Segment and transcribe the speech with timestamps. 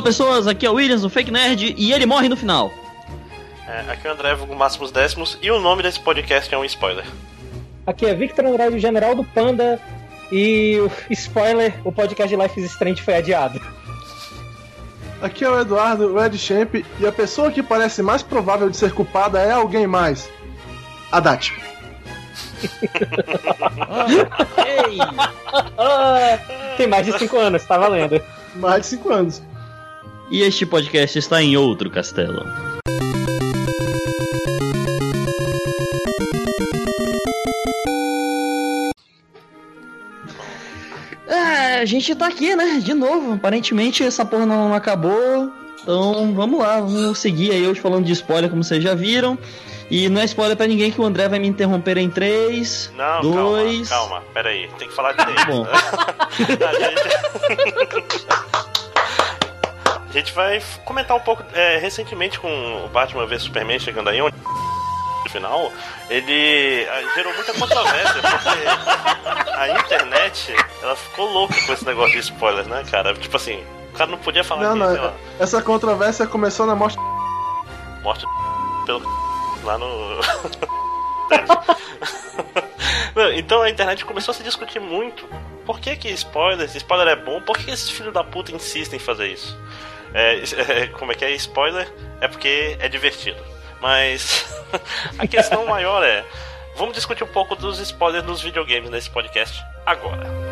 [0.00, 2.72] Olá pessoas, aqui é o Williams, o Fake Nerd, e ele morre no final.
[3.68, 6.64] É, aqui é o André, vulgo Máximos Décimos, e o nome desse podcast é um
[6.64, 7.04] spoiler.
[7.86, 9.78] Aqui é Victor Andrade, o General do Panda,
[10.32, 10.78] e
[11.10, 13.60] spoiler, o podcast de Life is Strange foi adiado.
[15.20, 18.78] Aqui é o Eduardo, o Ed Champ, e a pessoa que parece mais provável de
[18.78, 20.30] ser culpada é alguém mais.
[21.12, 21.52] A Dati.
[26.78, 28.18] Tem mais de 5 anos, tá valendo.
[28.56, 29.49] Mais de 5 anos.
[30.30, 32.44] E este podcast está em outro castelo.
[41.26, 42.80] É, a gente tá aqui, né?
[42.82, 43.34] De novo.
[43.34, 45.50] Aparentemente essa porra não acabou.
[45.82, 49.38] Então vamos lá, vamos seguir aí hoje falando de spoiler, como vocês já viram.
[49.90, 53.22] E não é spoiler pra ninguém que o André vai me interromper em 3, Não,
[53.22, 53.88] 2.
[53.88, 55.46] calma, calma, peraí, tem que falar direito.
[55.46, 55.66] bom.
[56.64, 58.59] A gente
[60.34, 65.30] vai comentar um pouco é, recentemente com o Batman vs Superman chegando aí, onde no
[65.30, 65.70] final,
[66.08, 72.66] ele gerou muita controvérsia, porque a internet ela ficou louca com esse negócio de spoilers,
[72.66, 73.14] né, cara?
[73.14, 76.98] Tipo assim, o cara não podia falar Não, que, não, essa controvérsia começou na morte.
[78.02, 78.24] morte
[78.86, 79.02] pelo
[79.62, 80.20] lá no.
[83.36, 85.26] Então a internet começou a se discutir muito.
[85.66, 88.96] Por que que spoiler, se spoiler é bom, por que esses filhos da puta insistem
[88.96, 89.58] em fazer isso?
[90.12, 90.42] É,
[90.82, 91.92] é, como é que é spoiler?
[92.20, 93.42] É porque é divertido.
[93.80, 94.44] Mas
[95.18, 96.24] a questão maior é.
[96.76, 100.49] Vamos discutir um pouco dos spoilers nos videogames nesse podcast agora.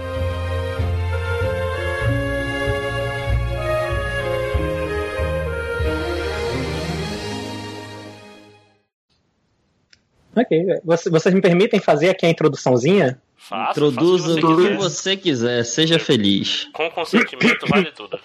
[10.38, 13.20] Ok, Você- vocês me permitem fazer aqui a introduçãozinha?
[13.36, 14.76] Faça, Introduza faça o o que que você quiser.
[14.78, 16.68] você quiser, seja feliz.
[16.72, 18.18] Com consentimento vale tudo.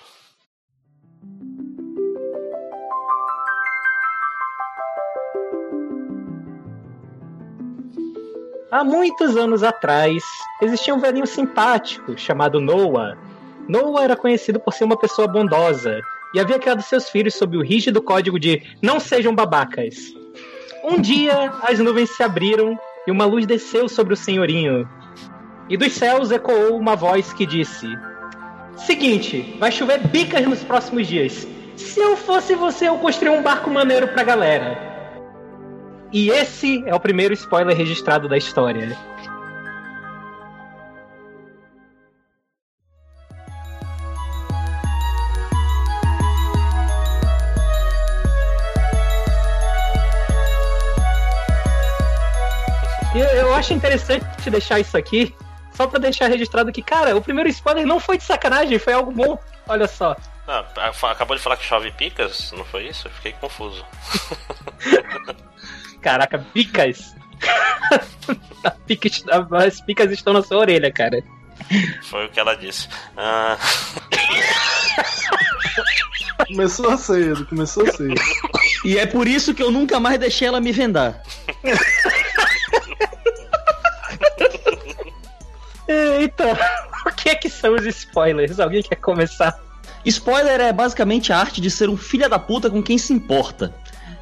[8.72, 10.24] Há muitos anos atrás,
[10.62, 13.16] existia um velhinho simpático chamado Noah.
[13.68, 16.02] Noah era conhecido por ser uma pessoa bondosa
[16.34, 20.14] e havia criado seus filhos sob o rígido código de não sejam babacas.
[20.84, 22.78] Um dia, as nuvens se abriram
[23.08, 24.88] e uma luz desceu sobre o senhorinho.
[25.70, 27.88] E dos céus ecoou uma voz que disse:
[28.76, 31.48] Seguinte, vai chover bicas nos próximos dias.
[31.78, 34.78] Se eu fosse você, eu construía um barco maneiro pra galera.
[36.12, 38.98] E esse é o primeiro spoiler registrado da história.
[53.16, 55.34] E Eu, eu acho interessante deixar isso aqui,
[55.76, 59.12] só pra deixar registrado que, cara, o primeiro spoiler não foi de sacanagem, foi algo
[59.12, 59.38] bom.
[59.68, 60.16] Olha só.
[60.48, 60.66] Ah,
[61.12, 63.08] acabou de falar que chove picas, não foi isso?
[63.08, 63.86] Eu fiquei confuso.
[66.02, 67.16] Caraca, picas.
[68.64, 71.22] A pica está- As picas estão na sua orelha, cara.
[72.04, 72.88] Foi o que ela disse.
[73.16, 73.58] Ah,
[76.48, 78.16] Começou cedo, começou cedo.
[78.84, 81.22] E é por isso que eu nunca mais deixei ela me vendar.
[86.44, 86.58] Então,
[87.08, 88.60] o que é que são os spoilers?
[88.60, 89.58] Alguém quer começar?
[90.06, 93.74] Spoiler é basicamente a arte de ser um filho da puta com quem se importa.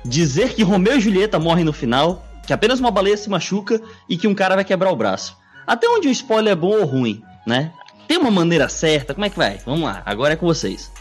[0.06, 4.18] Dizer que Romeu e Julieta morrem no final, que apenas uma baleia se machuca e
[4.18, 5.36] que um cara vai quebrar o braço.
[5.66, 7.72] Até onde o spoiler é bom ou ruim, né?
[8.08, 9.14] Tem uma maneira certa?
[9.14, 9.60] Como é que vai?
[9.66, 10.92] Vamos lá, agora é com vocês.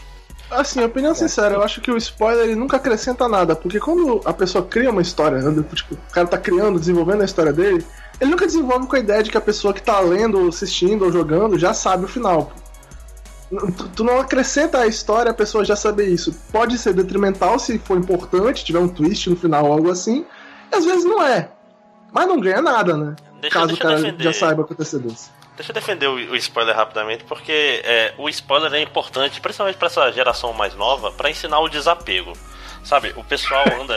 [0.49, 4.33] Assim, opinião sincera, eu acho que o spoiler ele nunca acrescenta nada, porque quando a
[4.33, 7.85] pessoa cria uma história, né, tipo, o cara tá criando, desenvolvendo a história dele,
[8.21, 11.03] ele nunca desenvolve com a ideia de que a pessoa que tá lendo, ou assistindo
[11.03, 12.51] ou jogando já sabe o final.
[13.49, 16.33] Tu, tu não acrescenta a história a pessoa já saber isso.
[16.51, 20.25] Pode ser detrimental se for importante, tiver um twist no final ou algo assim,
[20.71, 21.49] e às vezes não é.
[22.13, 23.15] Mas não ganha nada, né?
[23.41, 24.23] Deixa- Caso deixa o cara defender.
[24.23, 25.31] já saiba com antecedência.
[25.57, 30.09] deixa eu defender o, spoiler rapidamente, porque é, o spoiler é importante, principalmente pra essa
[30.11, 32.31] geração mais nova, pra ensinar o desapego.
[32.83, 33.95] Sabe, o pessoal anda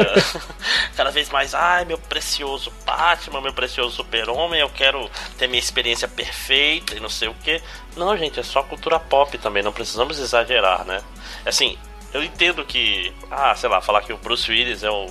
[0.94, 6.06] cada vez mais, ai meu precioso Batman, meu precioso super-homem, eu quero ter minha experiência
[6.06, 7.62] perfeita e não sei o que.
[7.96, 11.02] Não, gente, é só cultura pop também, não precisamos exagerar, né?
[11.46, 11.78] Assim,
[12.14, 15.06] eu entendo que, ah, sei lá, falar que o Bruce Willis é o.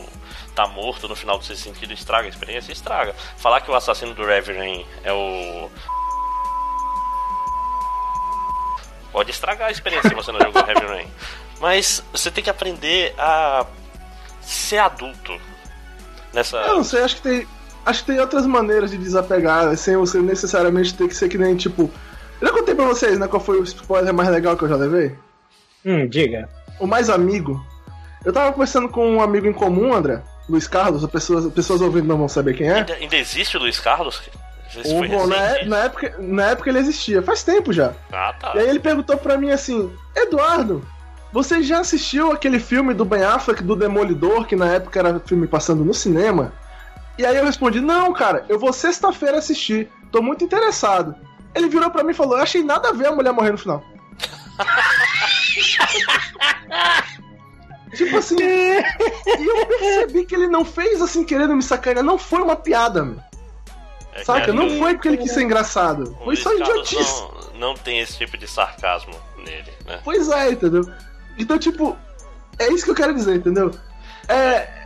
[0.55, 3.13] tá morto no final desse sentido estraga a experiência, estraga.
[3.37, 5.69] Falar que o assassino do Reverend é o.
[9.11, 11.11] Pode estragar a experiência se você não jogou Heavy Rain.
[11.59, 13.65] Mas você tem que aprender a
[14.41, 15.39] ser adulto
[16.33, 16.57] nessa.
[16.57, 17.47] Eu não sei, acho que tem.
[17.85, 21.55] Acho que tem outras maneiras de desapegar, sem você necessariamente ter que ser que nem,
[21.55, 21.91] tipo.
[22.39, 24.75] Eu já contei pra vocês, né, qual foi o spoiler mais legal que eu já
[24.75, 25.15] levei?
[25.85, 26.49] Hum, diga.
[26.79, 27.65] o mais amigo.
[28.25, 32.07] Eu tava conversando com um amigo em comum, André, Luiz Carlos, as pessoas, pessoas ouvindo
[32.07, 32.75] não vão saber quem é.
[32.75, 34.21] Ainda, ainda existe o Luiz Carlos?
[34.85, 37.93] O, bom, na, é, na, época, na época ele existia, faz tempo já.
[38.11, 38.53] Ah, tá.
[38.55, 40.83] E aí ele perguntou pra mim assim: Eduardo,
[41.33, 45.47] você já assistiu aquele filme do Ben Affleck do Demolidor, que na época era filme
[45.47, 46.53] passando no cinema?
[47.17, 51.15] E aí eu respondi: Não, cara, eu vou sexta-feira assistir, tô muito interessado.
[51.55, 53.57] Ele virou pra mim e falou: Eu achei nada a ver a mulher morrer no
[53.57, 53.83] final.
[57.97, 58.35] tipo assim.
[58.39, 63.03] e eu percebi que ele não fez assim querendo me sacanear, não foi uma piada,
[63.03, 63.17] meu.
[64.13, 64.53] É Saca?
[64.53, 66.15] Não foi porque ele quis ser engraçado.
[66.23, 67.21] Foi só idiotice.
[67.21, 69.99] Não, não tem esse tipo de sarcasmo nele, né?
[70.03, 70.87] Pois é, entendeu?
[71.37, 71.97] Então, tipo,
[72.59, 73.71] é isso que eu quero dizer, entendeu?
[74.27, 74.83] É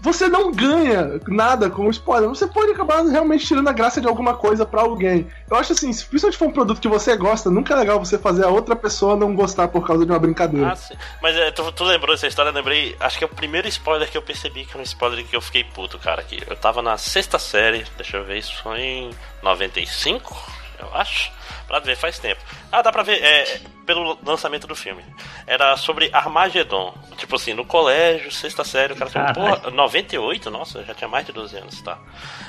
[0.00, 2.28] você não ganha nada com o spoiler.
[2.28, 5.26] Você pode acabar realmente tirando a graça de alguma coisa para alguém.
[5.50, 8.18] Eu acho assim, se principalmente for um produto que você gosta, nunca é legal você
[8.18, 10.72] fazer a outra pessoa não gostar por causa de uma brincadeira.
[10.72, 10.94] Ah, sim.
[11.20, 12.50] Mas é, tu, tu, lembrou essa história?
[12.50, 12.96] Eu lembrei.
[13.00, 15.40] Acho que é o primeiro spoiler que eu percebi que é um spoiler que eu
[15.40, 16.20] fiquei puto, cara.
[16.22, 16.40] Aqui.
[16.46, 19.10] Eu tava na sexta série, deixa eu ver, isso foi em
[19.42, 20.36] 95,
[20.82, 21.30] eu acho.
[21.66, 22.40] Pra ver, faz tempo.
[22.70, 23.22] Ah, dá pra ver.
[23.22, 25.04] É, pelo lançamento do filme.
[25.46, 26.94] Era sobre Armagedon.
[27.16, 30.50] Tipo assim, no colégio, sexta série, o cara falou, porra, 98?
[30.50, 31.98] Nossa, já tinha mais de 12 anos, tá?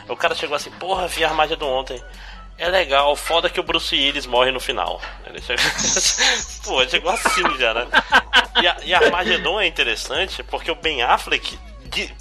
[0.08, 2.04] O cara chegou assim, porra, vi Armagedon ontem.
[2.58, 5.02] É legal, foda que o Bruce Willis morre no final.
[5.26, 5.66] Ele chegou...
[6.64, 7.88] Pô, chegou assim já, né?
[8.62, 11.58] E, a, e Armagedon é interessante porque o Ben Affleck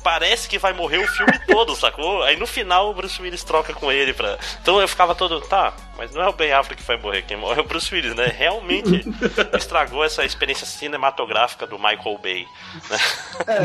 [0.02, 2.22] parece que vai morrer o filme todo, sacou?
[2.22, 4.38] Aí no final o Bruce Willis troca com ele pra.
[4.60, 7.36] Então eu ficava todo, tá, mas não é o Ben Affleck que vai morrer, quem
[7.36, 8.26] morre é o Bruce Willis, né?
[8.26, 9.04] Realmente
[9.56, 12.46] estragou essa experiência cinematográfica do Michael Bay.
[12.90, 12.98] Né?
[13.46, 13.60] É,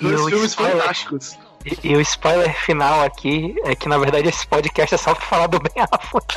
[0.00, 1.38] dois filmes fantásticos.
[1.64, 5.24] E, e, o spoiler final aqui é que, na verdade, esse podcast é só pra
[5.24, 6.32] falar do Ben Affleck.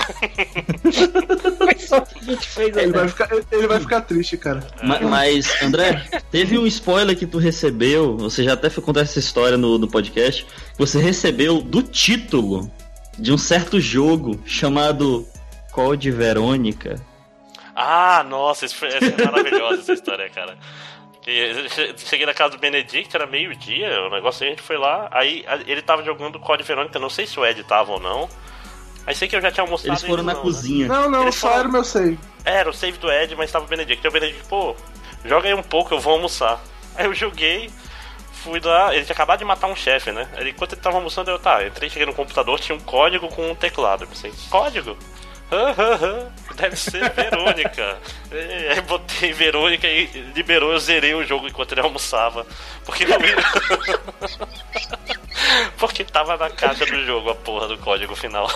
[1.57, 4.65] Foi só o que a gente fez ele vai, ficar, ele vai ficar triste, cara.
[4.83, 9.19] Mas, mas, André, teve um spoiler que tu recebeu, você já até foi contar essa
[9.19, 12.71] história no, no podcast, que você recebeu do título
[13.17, 15.27] de um certo jogo chamado
[15.71, 17.01] Code Verônica.
[17.75, 20.57] Ah, nossa, isso foi, essa é maravilhosa essa história, cara.
[21.97, 25.81] Cheguei na casa do Benedict, era meio-dia, o negócio a gente foi lá, aí ele
[25.81, 28.29] tava jogando Code Verônica, não sei se o Ed tava ou não.
[29.07, 29.89] Aí sei que eu já tinha almoçado.
[29.89, 30.43] Eles foram na não, né?
[30.43, 30.87] cozinha.
[30.87, 30.93] Né?
[30.93, 31.59] Não, não, Eles só foram...
[31.59, 32.19] era o meu save.
[32.43, 33.99] Era o save do Ed, mas tava o Benedict.
[33.99, 34.75] Então o Benedict, pô,
[35.23, 36.59] joga aí um pouco, eu vou almoçar.
[36.97, 37.69] Aí eu joguei,
[38.31, 40.29] fui lá, ele tinha acabado de matar um chefe, né?
[40.37, 43.51] Ele, enquanto ele tava almoçando, eu, tá, entrei, cheguei no computador, tinha um código com
[43.51, 44.05] um teclado.
[44.05, 44.97] Eu pensei, código?
[46.55, 47.97] Deve ser Verônica.
[48.71, 50.05] Aí botei Verônica e
[50.35, 52.45] liberou, eu zerei o jogo enquanto ele almoçava.
[52.83, 53.35] Porque não ia.
[55.77, 58.49] Porque tava na caixa do jogo a porra do código final.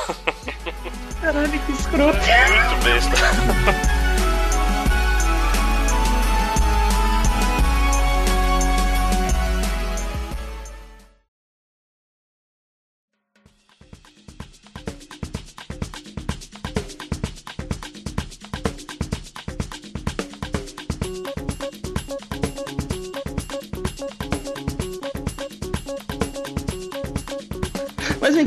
[1.22, 2.18] Caralho, que escroto.
[2.18, 3.99] Muito besta.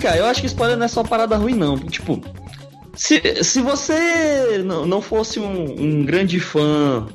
[0.02, 1.78] Cá, eu acho que spoiler não é só parada ruim, não.
[1.78, 2.21] Tipo,
[2.94, 7.06] se, se você não fosse um, um grande fã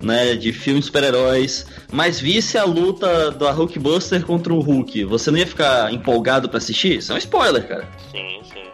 [0.00, 5.38] né, de filmes super-heróis, mas visse a luta do Hulkbuster contra o Hulk, você não
[5.38, 6.98] ia ficar empolgado para assistir?
[6.98, 7.88] Isso é um spoiler, cara.
[8.12, 8.66] Sim, sim.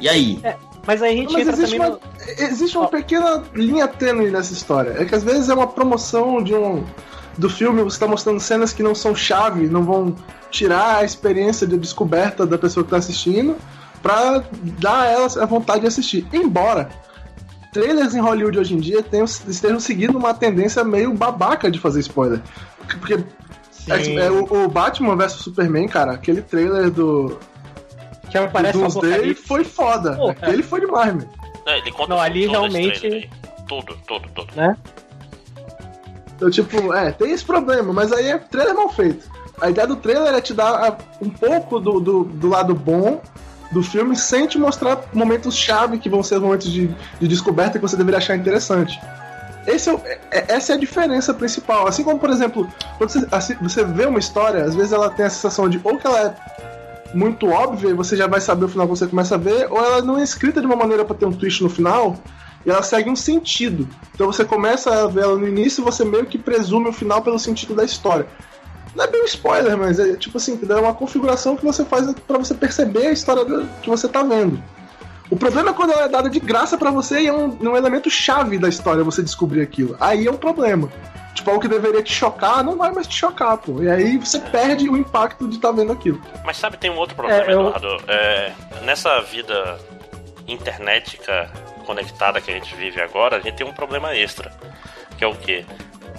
[0.00, 0.40] E aí?
[0.42, 0.56] É,
[0.86, 2.00] mas aí a gente mas existe uma, no...
[2.38, 4.96] existe uma pequena linha tênue nessa história.
[4.98, 6.84] É que às vezes é uma promoção de um
[7.38, 10.14] do filme, você está mostrando cenas que não são chave, não vão
[10.50, 13.56] tirar a experiência de descoberta da pessoa que está assistindo,
[14.02, 14.44] para
[14.78, 16.26] dar a ela a vontade de assistir.
[16.32, 16.90] Embora
[17.72, 22.00] trailers em Hollywood hoje em dia tenham, estejam seguindo uma tendência meio babaca de fazer
[22.00, 22.40] spoiler.
[22.98, 23.14] Porque
[23.88, 27.38] é, é, o, o, Batman vs Superman, cara, aquele trailer do.
[28.30, 30.18] Que aparece do Doomsday foi foda.
[30.30, 30.64] Aquele é.
[30.64, 31.28] foi demais, meu.
[31.66, 33.30] Não, ele conta Não, ali realmente.
[33.68, 34.54] Tudo, tudo, tudo.
[34.54, 34.76] Né?
[36.40, 39.28] Então, tipo, é, tem esse problema, mas aí é trailer mal feito.
[39.60, 43.20] A ideia do trailer é te dar um pouco do, do, do lado bom
[43.70, 46.88] do filme sem te mostrar momentos-chave que vão ser momentos de,
[47.20, 48.98] de descoberta que você deveria achar interessante.
[49.66, 51.86] Esse é, é, essa é a diferença principal.
[51.86, 52.66] Assim como, por exemplo,
[52.96, 55.98] quando você, assim, você vê uma história, às vezes ela tem a sensação de ou
[55.98, 56.34] que ela é
[57.14, 59.76] muito óbvia e você já vai saber o final que você começa a ver, ou
[59.76, 62.16] ela não é escrita de uma maneira para ter um twist no final
[62.64, 63.88] e ela segue um sentido.
[64.14, 67.22] Então você começa a ver ela no início e você meio que presume o final
[67.22, 68.26] pelo sentido da história.
[68.94, 72.12] Não é bem um spoiler, mas é tipo assim, é uma configuração que você faz
[72.26, 73.44] para você perceber a história
[73.82, 74.62] que você tá vendo.
[75.30, 77.76] O problema é quando ela é dada de graça para você e é um, um
[77.76, 79.96] elemento chave da história você descobrir aquilo.
[80.00, 80.90] Aí é um problema.
[81.34, 83.80] tipo, algo que deveria te chocar, não vai mais te chocar, pô.
[83.80, 86.20] E aí você perde o impacto de estar tá vendo aquilo.
[86.44, 87.60] Mas sabe, tem um outro problema, é, eu...
[87.60, 87.96] Eduardo.
[88.08, 88.52] É,
[88.82, 89.78] nessa vida
[90.48, 91.48] internetica
[91.90, 94.52] conectada que a gente vive agora, a gente tem um problema extra.
[95.18, 95.64] Que é o quê?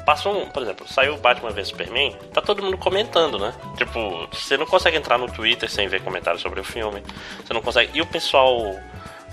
[0.06, 3.54] Passou um, por exemplo, saiu Batman vs Superman, tá todo mundo comentando, né?
[3.78, 7.02] Tipo, você não consegue entrar no Twitter sem ver comentários sobre o filme.
[7.46, 7.98] Você não consegue.
[7.98, 8.76] E o pessoal,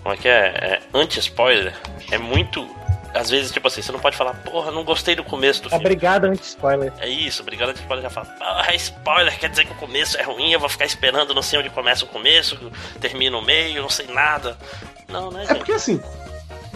[0.02, 0.46] como é que é?
[0.46, 1.74] é Anti-spoiler,
[2.12, 2.68] é muito
[3.14, 5.82] às vezes, tipo assim, você não pode falar, porra, não gostei do começo do filme.
[5.82, 6.92] Obrigado, anti-spoiler.
[7.00, 8.02] É isso, obrigado, anti-spoiler.
[8.02, 11.34] Já fala, ah, spoiler, quer dizer que o começo é ruim, eu vou ficar esperando,
[11.34, 14.56] não sei onde começa o começo, termina o meio, não sei nada.
[15.08, 16.00] Não, né, É porque assim.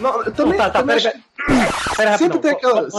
[0.03, 0.57] Não, eu também.
[0.57, 1.95] Não, tá, tá, também pera, acho...
[1.95, 2.89] pera, Sempre tem aquela.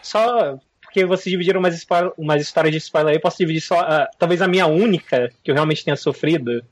[0.00, 3.80] Só porque vocês dividiram umas, spoiler, umas histórias de spoiler aí, eu posso dividir só.
[3.80, 6.64] Uh, talvez a minha única, que eu realmente tenha sofrido.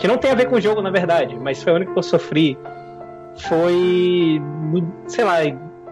[0.00, 1.98] Que não tem a ver com o jogo, na verdade, mas foi a única que
[1.98, 2.58] eu sofri.
[3.48, 4.40] Foi.
[5.06, 5.38] sei lá,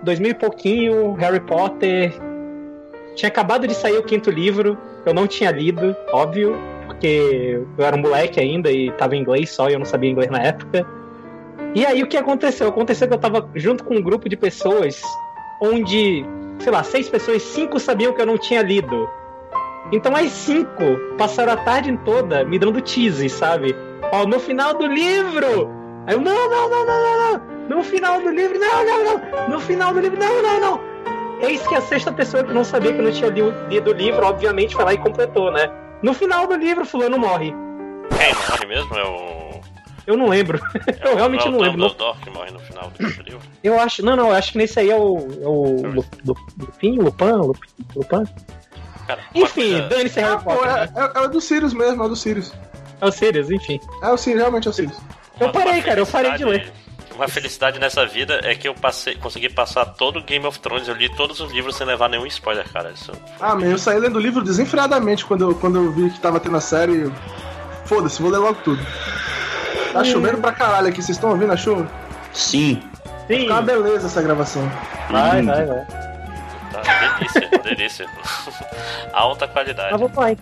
[0.03, 2.34] 2000 e pouquinho, Harry Potter.
[3.15, 6.57] Tinha acabado de sair o quinto livro, eu não tinha lido, óbvio
[6.87, 10.11] porque eu era um moleque ainda e tava em inglês só e eu não sabia
[10.11, 10.87] inglês na época.
[11.75, 12.69] E aí o que aconteceu?
[12.69, 15.03] Aconteceu que eu tava junto com um grupo de pessoas
[15.61, 16.25] onde,
[16.59, 19.09] sei lá, seis pessoas, cinco sabiam que eu não tinha lido.
[19.93, 20.85] Então as cinco
[21.19, 23.75] passaram a tarde toda me dando tease, sabe?
[24.13, 25.71] Ó, no final do livro!
[26.07, 27.55] Aí eu, não, não, não, não, não, não!
[27.69, 29.49] No final do livro, não, não, não!
[29.49, 30.94] No final do livro, não, não, não!
[31.47, 34.25] Eis que a sexta pessoa que não sabia que eu não tinha lido o livro,
[34.25, 35.71] obviamente, foi lá e completou, né?
[36.03, 37.55] No final do livro, fulano morre.
[38.17, 39.61] Quem morre mesmo é o.
[40.07, 40.61] Eu não lembro.
[40.87, 41.85] É eu realmente não lembro.
[41.85, 43.39] É o que morre no final do livro?
[43.63, 44.05] Eu acho.
[44.05, 45.19] Não, não, eu acho que nesse aí é o.
[45.43, 45.93] É o
[46.27, 46.99] Lupin?
[46.99, 47.31] Lupin?
[47.95, 48.25] Lupin?
[49.07, 49.89] Cara, enfim, coisa...
[49.89, 50.69] dane-se Harry Potter.
[50.69, 52.53] É, é, é, o do Sirius mesmo, é o do Sirius.
[53.01, 53.79] É o Sirius, enfim.
[54.03, 54.99] É o Sirius, realmente é o Sirius.
[55.39, 56.73] Eu parei, cara, eu parei de ler.
[57.15, 60.89] Uma felicidade nessa vida é que eu passei, consegui passar todo o Game of Thrones,
[60.89, 62.91] eu li todos os livros sem levar nenhum spoiler, cara.
[62.91, 63.13] Isso...
[63.41, 66.41] Ah, mas eu saí lendo o livro desenfreadamente quando eu, quando eu vi que tava
[66.41, 67.11] tendo a série.
[67.85, 68.85] Foda-se, vou ler logo tudo.
[69.93, 71.89] Tá chovendo pra caralho aqui, vocês estão ouvindo a chuva?
[72.33, 72.83] Sim.
[73.29, 73.39] Sim.
[73.39, 74.69] Fica uma beleza essa gravação.
[75.09, 75.47] Vai, hum.
[75.47, 75.87] vai, vai.
[76.73, 78.07] Tá, delícia, delícia.
[79.13, 79.93] Alta qualidade.
[79.93, 80.37] Eu vou pai.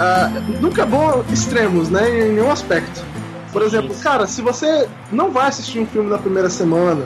[0.00, 2.08] Uh, nunca é bom extremos, né?
[2.08, 3.04] Em nenhum aspecto.
[3.52, 7.04] Por exemplo, cara, se você não vai assistir um filme na primeira semana,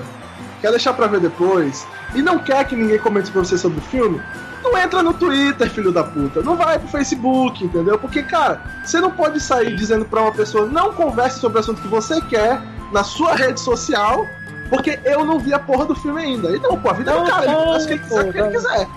[0.60, 3.82] quer deixar pra ver depois, e não quer que ninguém comente pra você sobre o
[3.82, 4.20] filme,
[4.62, 6.42] não entra no Twitter, filho da puta.
[6.42, 7.98] Não vai pro Facebook, entendeu?
[7.98, 11.82] Porque, cara, você não pode sair dizendo pra uma pessoa não converse sobre o assunto
[11.82, 12.60] que você quer
[12.92, 14.26] na sua rede social,
[14.70, 16.54] porque eu não vi a porra do filme ainda.
[16.56, 18.32] Então, pô, a vida não, é do cara, ele faz o que ele quiser, o
[18.32, 18.88] que ele quiser.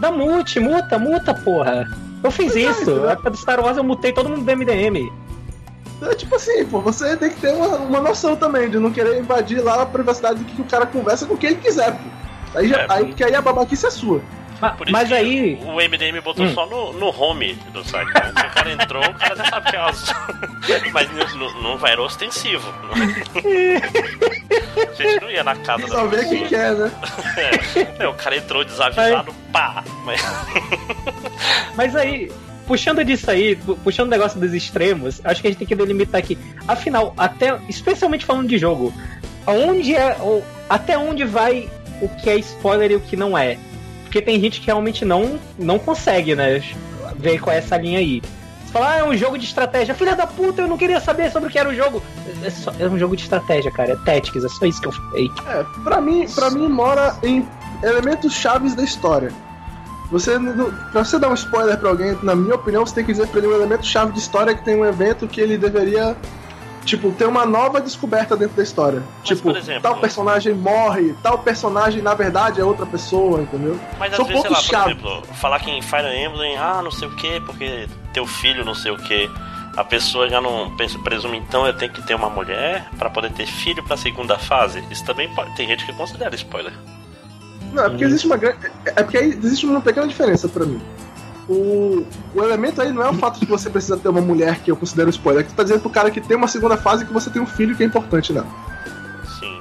[0.00, 1.88] Dá mute, muta, muta, porra.
[2.22, 2.90] Eu fiz é, isso.
[2.90, 5.12] É, Na época do Star Wars eu mutei todo mundo do MDM.
[6.02, 9.18] É tipo assim, pô, você tem que ter uma, uma noção também de não querer
[9.18, 12.58] invadir lá a privacidade do que o cara conversa com quem ele quiser, pô.
[12.58, 14.20] Aí, já, é, aí, porque aí a babaquice é sua.
[14.60, 15.58] Mas, mas aí.
[15.62, 16.54] O MDM botou hum.
[16.54, 18.08] só no, no home do site.
[18.08, 18.30] Né?
[18.30, 20.14] O cara entrou, o cara já sabe que é azul.
[20.92, 22.68] Mas não, não vai era ostensivo.
[24.76, 26.90] A gente não ia na casa Só da vê quem quer, né?
[27.98, 28.06] É.
[28.06, 29.52] o cara entrou desavisado, aí...
[29.52, 29.84] pá.
[30.04, 30.20] Mas...
[31.74, 32.30] mas aí,
[32.66, 36.18] puxando disso aí, puxando o negócio dos extremos, acho que a gente tem que delimitar
[36.18, 36.38] aqui.
[36.66, 38.92] Afinal, até, especialmente falando de jogo,
[39.46, 41.68] aonde é, ou, até onde vai
[42.00, 43.58] o que é spoiler e o que não é?
[44.16, 46.62] Porque tem gente que realmente não, não consegue, né?
[47.18, 48.22] Ver qual é essa linha aí.
[48.64, 49.94] Você fala, ah, é um jogo de estratégia.
[49.94, 52.02] Filha da puta, eu não queria saber sobre o que era o jogo.
[52.42, 53.92] É, só, é um jogo de estratégia, cara.
[53.92, 55.30] É Tactics, é só isso que eu falei.
[55.48, 57.46] É, pra mim, pra mim mora em
[57.82, 59.30] elementos chaves da história.
[60.10, 60.32] Você,
[60.92, 63.40] pra você dar um spoiler pra alguém, na minha opinião, você tem que dizer pra
[63.40, 66.16] ele um elemento chave de história que tem um evento que ele deveria
[66.86, 69.02] tipo, ter uma nova descoberta dentro da história.
[69.18, 73.78] Mas, tipo, exemplo, tal personagem morre, tal personagem na verdade é outra pessoa, entendeu?
[73.98, 74.94] Mas São às vezes, sei lá, chave.
[74.94, 78.64] por exemplo, falar que em Fire Emblem, ah, não sei o que, porque teu filho
[78.64, 79.28] não sei o que.
[79.76, 83.30] A pessoa já não pensa, presume então eu tenho que ter uma mulher para poder
[83.32, 84.82] ter filho para segunda fase.
[84.90, 86.72] Isso também pode, tem gente que considera spoiler.
[87.74, 90.80] Não, é porque existe uma grande, é porque aí existe uma pequena diferença para mim
[91.48, 94.60] o, o elemento aí não é o fato de que você precisa ter uma mulher
[94.60, 96.76] que eu considero spoiler, é que tu tá dizendo pro cara que tem uma segunda
[96.76, 98.46] fase que você tem um filho que é importante, não.
[99.38, 99.58] Sim.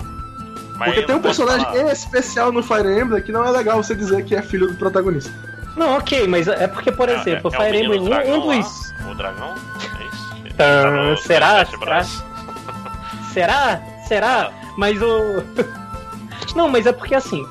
[0.77, 1.91] Mas Porque tem um personagem falar.
[1.91, 5.31] especial no Fire Emblem que não é legal você dizer que é filho do protagonista.
[5.77, 8.47] Não, ok, mas é porque, por É- exemplo, é, o Fire Emblem, um, dragão um
[8.47, 8.93] lá, dos.
[9.11, 9.53] O dragão?
[9.99, 10.35] É isso?
[10.57, 11.65] Ah, tá no será?
[11.65, 12.23] Bros.
[13.33, 13.81] Será?
[14.07, 14.51] Será?
[14.77, 15.43] Mas o.
[16.55, 17.45] Não, mas é porque assim.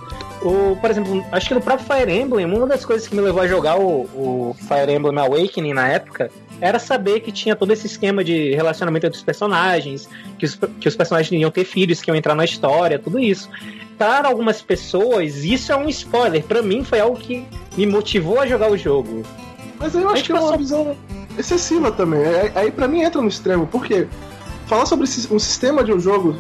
[0.44, 3.40] O, por exemplo, acho que no próprio Fire Emblem, uma das coisas que me levou
[3.42, 7.86] a jogar o, o Fire Emblem Awakening na época era saber que tinha todo esse
[7.86, 10.06] esquema de relacionamento entre os personagens,
[10.38, 13.48] que os, que os personagens iam ter filhos, que iam entrar na história, tudo isso.
[13.96, 16.42] Para algumas pessoas, isso é um spoiler.
[16.44, 17.46] Pra mim, foi algo que
[17.76, 19.22] me motivou a jogar o jogo.
[19.78, 20.96] Mas aí eu acho que é uma passou- visão
[21.38, 22.22] excessiva também.
[22.24, 24.06] Aí, aí pra mim entra no extremo, porque
[24.66, 26.36] falar sobre um sistema de um jogo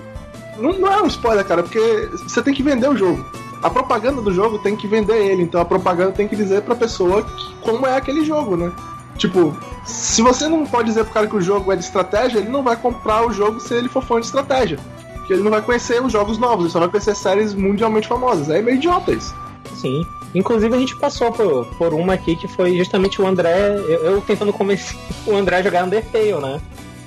[0.58, 1.78] não, não é um spoiler, cara, porque
[2.22, 3.24] você tem que vender o jogo.
[3.64, 6.74] A propaganda do jogo tem que vender ele, então a propaganda tem que dizer pra
[6.76, 8.70] pessoa que- como é aquele jogo, né?
[9.16, 9.56] Tipo,
[9.86, 12.62] se você não pode dizer pro cara que o jogo é de estratégia, ele não
[12.62, 14.78] vai comprar o jogo se ele for fã de estratégia.
[15.16, 18.50] Porque ele não vai conhecer os jogos novos, ele só vai conhecer séries mundialmente famosas.
[18.50, 19.34] É meio idiota isso.
[19.74, 20.04] Sim.
[20.34, 24.20] Inclusive a gente passou por, por uma aqui que foi justamente o André, eu, eu
[24.20, 24.94] tentando convencer
[25.26, 26.60] o André a jogar Undertale, né?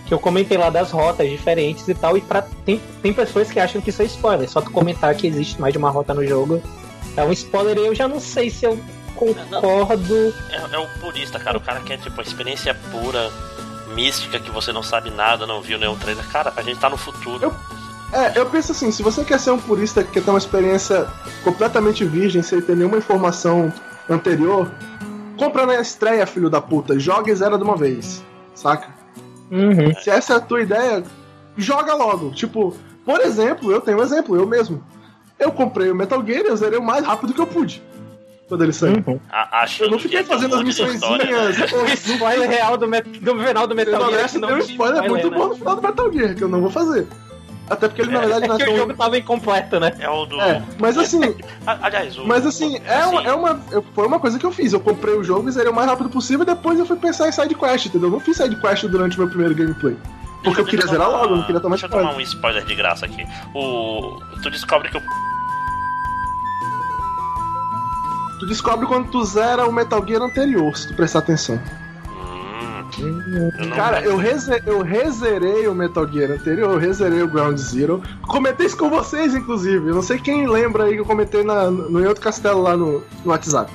[0.08, 3.60] Que eu comentei lá das rotas diferentes e tal, e pra, tem, tem pessoas que
[3.60, 6.26] acham que isso é spoiler, só tu comentar que existe mais de uma rota no
[6.26, 6.62] jogo
[7.16, 8.80] é um spoiler e eu já não sei se eu
[9.16, 10.34] concordo.
[10.52, 11.58] É, é o purista, cara.
[11.58, 13.32] O cara quer, tipo, a experiência pura,
[13.96, 16.24] mística, que você não sabe nada, não viu nenhum trailer.
[16.30, 17.46] Cara, a gente tá no futuro.
[17.46, 17.78] Eu-
[18.14, 21.08] É, eu penso assim, se você quer ser um purista que quer ter uma experiência
[21.44, 23.74] completamente virgem, sem ter nenhuma informação
[24.10, 24.72] anterior,
[25.38, 28.24] compra na estreia, filho da puta, joga e zera de uma vez,
[28.56, 28.96] saca?
[29.52, 29.94] Uhum.
[30.02, 31.04] Se essa é a tua ideia,
[31.58, 32.32] joga logo.
[32.32, 32.76] Tipo,
[33.06, 34.84] por exemplo, eu tenho um exemplo, eu mesmo.
[35.40, 37.82] Eu comprei o Metal Gear e eu zerei o mais rápido que eu pude.
[38.48, 39.04] Quando ele saiu.
[39.06, 39.20] Uhum.
[39.30, 41.48] A, Eu não que fiquei um fazendo as história, né?
[41.50, 41.72] missõezinhas.
[41.74, 44.12] O spoiler real do, do final do Metal Gear.
[44.12, 45.38] Gear que não deu um tinha spoiler muito né?
[45.38, 47.08] bom no final do Metal Gear, que eu não vou fazer.
[47.70, 49.92] Até porque ele, na É, verdade, É não é que o jogo tava incompleto, né?
[50.00, 50.40] É o do.
[50.40, 51.22] É, mas assim,
[51.66, 52.26] A- Aliás, o.
[52.26, 53.60] Mas assim, é, uma, é uma.
[53.72, 54.72] eu- Foi uma coisa que eu fiz.
[54.74, 57.28] Eu comprei o jogo e zerei o mais rápido possível e depois eu fui pensar
[57.28, 58.08] em side quest, entendeu?
[58.08, 59.98] Eu não fiz side quest durante o meu primeiro gameplay.
[60.44, 62.64] Porque eu queria deixa zerar logo, eu não queria tomar Deixa eu tomar um spoiler
[62.64, 63.26] de graça aqui.
[63.54, 64.18] O.
[64.42, 65.02] Tu descobre que o.
[68.40, 71.60] Tu descobre quando tu zera o Metal Gear anterior, se tu prestar atenção.
[73.00, 78.02] Eu Cara, eu, reze- eu rezerei o Metal Gear anterior, eu rezerei o Ground Zero.
[78.28, 79.88] Comentei isso com vocês, inclusive.
[79.90, 82.76] Eu não sei quem lembra aí que eu comentei na, no em outro castelo lá
[82.76, 83.72] no, no WhatsApp.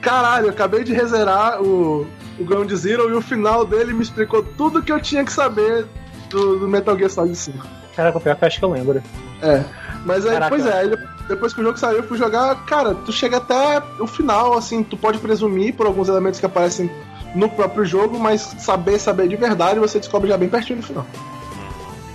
[0.00, 2.06] Caralho, eu acabei de rezerar o,
[2.38, 5.86] o Ground Zero e o final dele me explicou tudo que eu tinha que saber
[6.30, 7.58] do, do Metal Gear Solid 5.
[7.94, 9.02] Caraca, o pior que eu acho que eu lembro.
[9.42, 9.62] É.
[10.06, 10.48] Mas aí, Caraca.
[10.56, 10.90] pois é, aí
[11.28, 12.64] depois que o jogo saiu, eu fui jogar.
[12.64, 16.90] Cara, tu chega até o final, assim, tu pode presumir por alguns elementos que aparecem
[17.34, 21.06] no próprio jogo, mas saber, saber de verdade, você descobre já bem pertinho do final.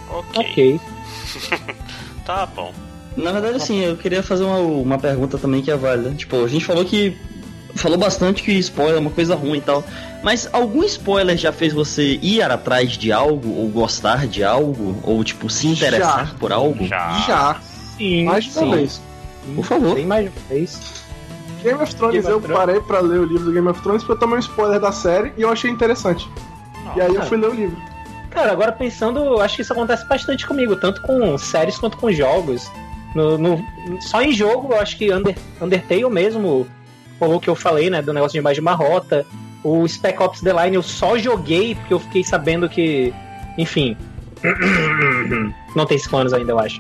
[0.10, 0.40] Ok.
[0.40, 0.80] Ok.
[2.26, 2.74] Tá bom.
[3.16, 6.10] Na verdade, assim, eu queria fazer uma, uma pergunta também que é válida.
[6.16, 7.16] Tipo, a gente falou que.
[7.76, 9.84] Falou bastante que spoiler é uma coisa ruim e tal.
[10.24, 15.24] Mas algum spoiler já fez você ir atrás de algo, ou gostar de algo, ou
[15.24, 16.84] tipo, se interessar por algo?
[16.88, 17.24] Já.
[17.28, 17.60] Já,
[17.98, 18.64] Sim, mais de sim.
[18.64, 19.02] uma vez.
[19.56, 19.94] Por favor.
[19.96, 21.05] Bem mais de uma vez.
[21.66, 22.58] Game of Thrones, Game of eu Thrones.
[22.58, 24.92] parei pra ler o livro do Game of Thrones porque eu tomei um spoiler da
[24.92, 26.30] série e eu achei interessante.
[26.96, 27.78] E aí eu fui ler o livro.
[28.32, 32.12] Cara, agora pensando, eu acho que isso acontece bastante comigo, tanto com séries quanto com
[32.12, 32.70] jogos.
[33.16, 33.66] No, no-
[34.02, 36.68] só em jogo, eu acho que Under, Undertale mesmo,
[37.18, 39.26] falou que eu falei, né, do negócio de mais de uma rota.
[39.64, 43.14] O Spec Ops The Line eu só joguei porque eu fiquei sabendo que,
[43.58, 43.96] enfim,
[45.76, 46.80] não tem clones ainda, eu acho.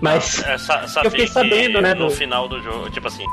[0.00, 3.06] Mas É, sa saber Eu fiquei que sabendo, né, No do- final do jogo, tipo
[3.08, 3.24] assim.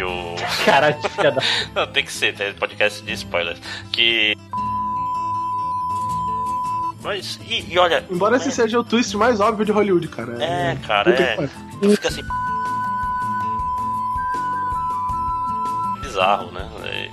[0.00, 0.34] Que o.
[0.64, 1.42] Caralho, filha da.
[1.76, 3.60] Não, tem que ser, tem podcast de spoilers.
[3.92, 4.34] Que.
[7.02, 8.02] Mas, e, e olha.
[8.10, 10.42] Embora esse é, seja o twist mais óbvio de Hollywood, cara.
[10.42, 11.48] É, cara, Puta que é.
[11.82, 12.22] Tu fica assim.
[16.00, 16.66] Bizarro, né?
[16.84, 17.10] É,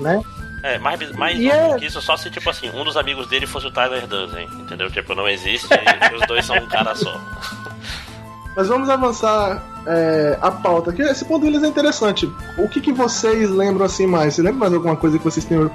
[0.00, 0.22] Né?
[0.62, 3.26] É, mais, mais E óbvio é- que isso só se, tipo assim, um dos amigos
[3.28, 4.88] dele fosse o Tyler Durden, entendeu?
[4.90, 7.18] Tipo, não existe, e os dois são um cara só.
[8.56, 11.02] Mas vamos avançar é, a pauta aqui.
[11.02, 12.26] Esse ponto deles é interessante.
[12.58, 14.34] O que, que vocês lembram assim mais?
[14.34, 15.70] Você lembra mais alguma coisa que vocês tenham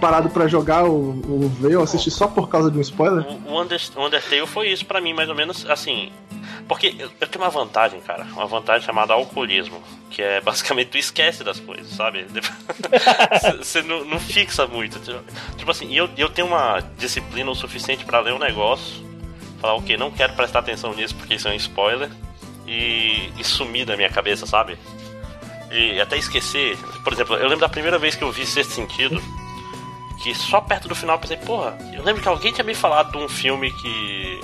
[0.00, 3.26] parado pra jogar ou, ou ver ou assistir só por causa de um spoiler?
[3.26, 6.12] O, o Under- o Undertale foi isso pra mim, mais ou menos assim.
[6.68, 8.24] Porque eu, tenho uma vantagem, cara.
[8.34, 9.82] Uma vantagem chamada alcoolismo.
[10.10, 12.26] Que é basicamente tu esquece das coisas, sabe?
[13.58, 14.98] Você não, não fixa muito.
[15.00, 15.18] Tipo,
[15.56, 19.07] tipo assim, eu, eu tenho uma disciplina o suficiente pra ler um negócio.
[19.60, 22.10] Falar, ok, não quero prestar atenção nisso porque isso é um spoiler.
[22.66, 24.76] E, e sumir da minha cabeça, sabe?
[25.70, 26.76] E até esquecer.
[27.02, 29.22] Por exemplo, eu lembro da primeira vez que eu vi Sexto Sentido
[30.22, 33.12] que só perto do final eu pensei, porra, eu lembro que alguém tinha me falado
[33.12, 34.40] de um filme que.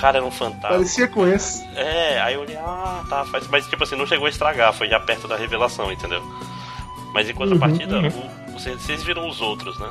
[0.00, 0.68] cara era um fantasma.
[0.76, 1.62] Parecia com esse.
[1.74, 3.46] É, aí eu olhei, ah, tá, faz.
[3.48, 6.22] Mas tipo assim, não chegou a estragar, foi já perto da revelação, entendeu?
[7.12, 8.08] Mas em contrapartida, Uhum,
[8.48, 9.90] o- vocês, vocês viram os outros, né?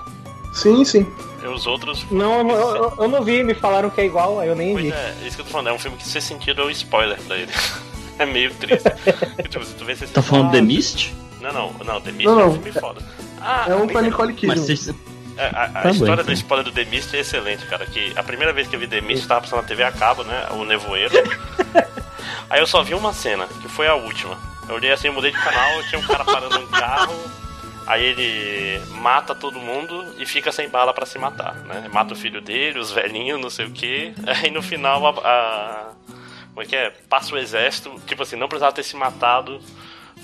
[0.55, 1.05] Sim, sim.
[1.43, 2.05] E os outros.
[2.09, 4.85] Não, eu, eu- eu não vi, me falaram que é igual, aí eu nem Pois
[4.85, 4.91] vi.
[4.91, 7.19] é, isso que eu tô falando, é um filme que se sentido é um spoiler
[7.21, 7.51] pra ele.
[8.17, 8.89] é meio triste.
[9.49, 11.13] Tipo, se tu vê, você Tá falando The Mist?
[11.41, 12.53] Não, não, não, The Mist Não, é um não.
[12.53, 13.01] filme foda.
[13.39, 14.55] Ah, É um pra Nicole Kidman.
[14.57, 14.89] Mas vocês.
[15.37, 16.25] É, a, a Tá história então.
[16.25, 17.85] do spoiler do The Mist é excelente, cara.
[17.85, 20.23] Que a primeira vez que eu vi The Mist tava passando na TV a cabo,
[20.23, 20.47] né?
[20.51, 21.13] O Nevoeiro.
[22.49, 24.37] Aí eu só vi uma cena, que foi a última.
[24.69, 27.13] Eu olhei assim, eu mudei de canal, tinha um cara parando um carro.
[27.87, 31.87] Aí ele mata todo mundo e fica sem bala pra se matar, né?
[31.93, 34.13] Mata o filho dele, os velhinhos, não sei o que.
[34.25, 35.91] Aí no final a, a-
[36.49, 36.89] Como é que é?
[37.09, 39.59] Passa o exército, tipo assim, não precisava ter se matado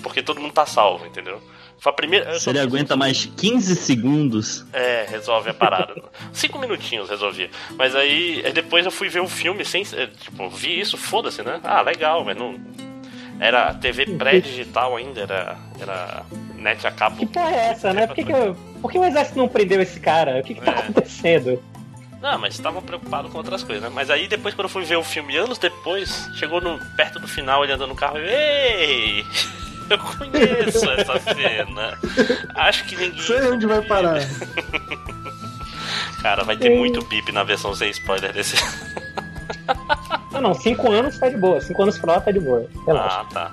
[0.02, 1.40] porque todo mundo tá salvo, entendeu?
[1.78, 2.38] Foi a primeira.
[2.40, 4.64] Se ele aguenta mais 15 segundos.
[4.72, 5.94] É, resolve a parada.
[6.32, 7.50] Cinco minutinhos resolvia.
[7.76, 9.82] Mas aí, aí depois eu fui ver o filme sem.
[9.84, 11.60] Tipo, vi isso, foda-se, né?
[11.64, 12.54] Ah, legal, mas não.
[13.40, 15.58] Era TV pré-digital ainda, era.
[15.80, 16.24] Era
[16.62, 17.16] net a cabo.
[17.16, 18.06] Que porra é essa, né?
[18.06, 20.40] Por que, que, eu- por que o exército não prendeu esse cara?
[20.40, 20.78] O que, que tá É.
[20.78, 21.62] acontecendo?
[22.20, 23.90] Não, mas estavam preocupados com outras coisas, né?
[23.92, 27.26] Mas aí depois, quando eu fui ver o filme, anos depois, chegou no, perto do
[27.26, 28.28] final, ele andando no carro e.
[28.28, 29.24] Ei!
[29.90, 31.98] Eu conheço essa cena.
[32.54, 33.20] Acho que ninguém.
[33.20, 34.20] Sei onde vai parar.
[36.22, 38.56] Cara, vai ter muito bip na versão sem spoiler desse.
[40.30, 41.60] Não, não, cinco anos tá de boa.
[41.60, 42.66] Cinco anos pra lá tá de boa.
[42.86, 43.20] Relaxa.
[43.20, 43.50] Ah, tá.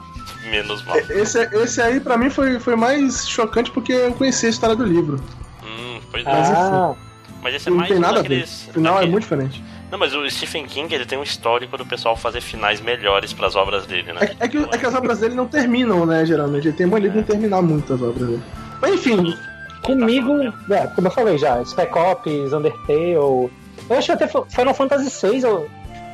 [0.49, 0.97] Menos mal.
[0.97, 4.83] Esse, esse aí, pra mim, foi, foi mais chocante porque eu conheci a história do
[4.83, 5.21] livro.
[5.63, 6.29] Hum, pois é.
[6.29, 6.95] mas ah,
[7.41, 8.29] Mas esse é Não mais tem um nada a ver.
[8.29, 8.67] daqueles.
[8.69, 9.63] O final é muito diferente.
[9.91, 13.55] Não, mas o Stephen King ele tem um histórico do pessoal fazer finais melhores pras
[13.55, 14.19] obras dele, né?
[14.39, 16.67] É, é que, é que as obras dele não terminam, né, geralmente.
[16.67, 18.43] Ele tem mania de não terminar muito as obras dele.
[18.79, 19.35] Mas enfim,
[19.81, 20.31] comigo,
[20.69, 23.13] é, como eu falei já, Spec Ops, Undertale.
[23.13, 23.49] Eu
[23.89, 25.69] acho que até Final Fantasy VI, eu,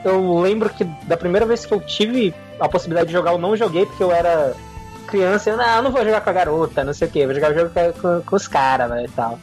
[0.05, 3.55] eu lembro que da primeira vez que eu tive a possibilidade de jogar, eu não
[3.55, 4.53] joguei porque eu era
[5.07, 5.49] criança.
[5.49, 7.51] Eu, não, eu não vou jogar com a garota, não sei o que, vou jogar
[7.51, 9.39] o jogo com, com- os caras, né, e tal.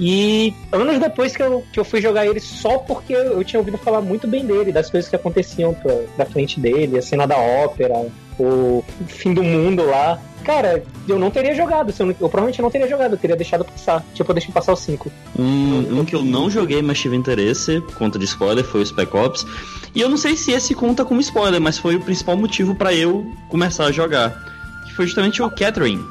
[0.00, 3.76] E anos depois que eu, que eu fui jogar ele só porque eu tinha ouvido
[3.78, 7.36] falar muito bem dele, das coisas que aconteciam pra, da frente dele, a cena da
[7.36, 8.06] ópera,
[8.38, 10.18] o fim do mundo lá.
[10.44, 13.64] Cara, eu não teria jogado, eu, não- eu provavelmente não teria jogado, eu teria deixado
[13.64, 14.04] passar.
[14.14, 15.10] Tipo, eu deixei passar os 5.
[15.38, 19.14] Um, um que eu não joguei, mas tive interesse, conta de spoiler, foi o Spec
[19.16, 19.46] Ops.
[19.94, 22.92] E eu não sei se esse conta como spoiler, mas foi o principal motivo pra
[22.94, 24.30] eu começar a jogar.
[24.86, 26.02] Que foi justamente o Catherine.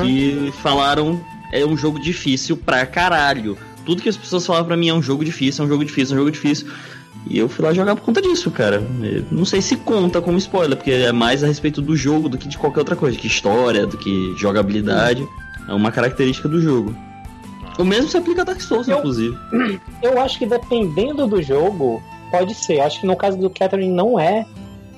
[0.00, 1.20] Que falaram
[1.52, 3.56] é um jogo difícil pra caralho.
[3.84, 6.12] Tudo que as pessoas falavam pra mim é um jogo difícil, é um jogo difícil,
[6.12, 6.68] é um jogo difícil.
[7.28, 8.82] E eu fui lá jogar por conta disso, cara.
[9.02, 12.36] Eu não sei se conta como spoiler, porque é mais a respeito do jogo do
[12.36, 15.26] que de qualquer outra coisa, que história, do que jogabilidade.
[15.68, 16.94] É uma característica do jogo.
[17.78, 19.36] O mesmo se aplica a Dark Souls, Eu- inclusive.
[20.02, 22.80] Eu acho que dependendo do jogo, pode ser.
[22.80, 24.44] Acho que no caso do Catherine não é.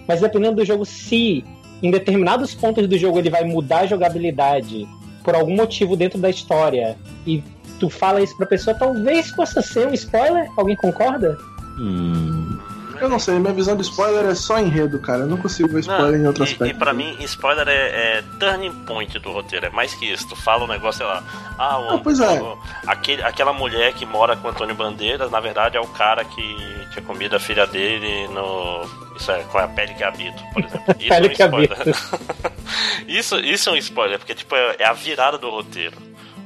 [0.09, 1.45] Mas dependendo do jogo, se
[1.83, 4.89] em determinados pontos do jogo ele vai mudar a jogabilidade
[5.23, 7.43] por algum motivo dentro da história e
[7.79, 10.49] tu fala isso pra pessoa, talvez possa ser um spoiler.
[10.57, 11.37] Alguém concorda?
[11.77, 12.59] Hum.
[13.01, 15.21] eu não sei, minha visão de spoiler é só enredo, cara.
[15.23, 16.67] Eu não consigo ver spoiler em outro e, aspecto.
[16.67, 17.73] e pra mim, spoiler é,
[18.19, 20.29] é turning point do roteiro, é mais que isso.
[20.29, 21.23] Tu fala um negócio, sei lá.
[21.59, 22.41] Ah, o, Ah, pois é.
[22.41, 26.25] o- aquele, aquela mulher que mora com o Antônio Bandeiras, na verdade, é o cara
[26.25, 26.57] que
[26.93, 29.05] tinha comido a filha dele no.
[29.17, 30.95] Isso é, com a pele que habito, por exemplo.
[30.99, 31.79] Isso Pele é um que spoiler.
[33.07, 35.97] isso, isso é um spoiler, porque tipo, é, é a virada do roteiro.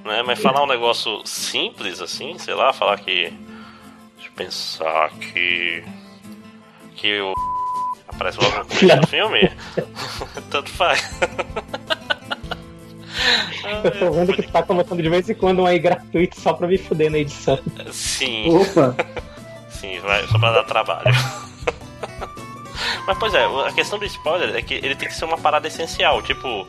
[0.04, 0.22] Né?
[0.26, 3.32] Mas falar um negócio simples assim, sei lá, falar que.
[4.38, 5.82] Pensar que.
[6.94, 7.34] Que o.
[8.06, 9.50] Aparece logo no começo do filme.
[10.48, 11.20] Tanto faz.
[13.84, 16.52] Eu tô vendo que tu tá colocando de vez em quando um aí gratuito só
[16.52, 17.58] pra me fuder na edição.
[17.90, 18.94] Sim, Opa!
[19.68, 21.10] sim, vai, só pra dar trabalho.
[23.06, 25.66] Mas, pois é, a questão do spoiler é que ele tem que ser uma parada
[25.66, 26.22] essencial.
[26.22, 26.66] Tipo,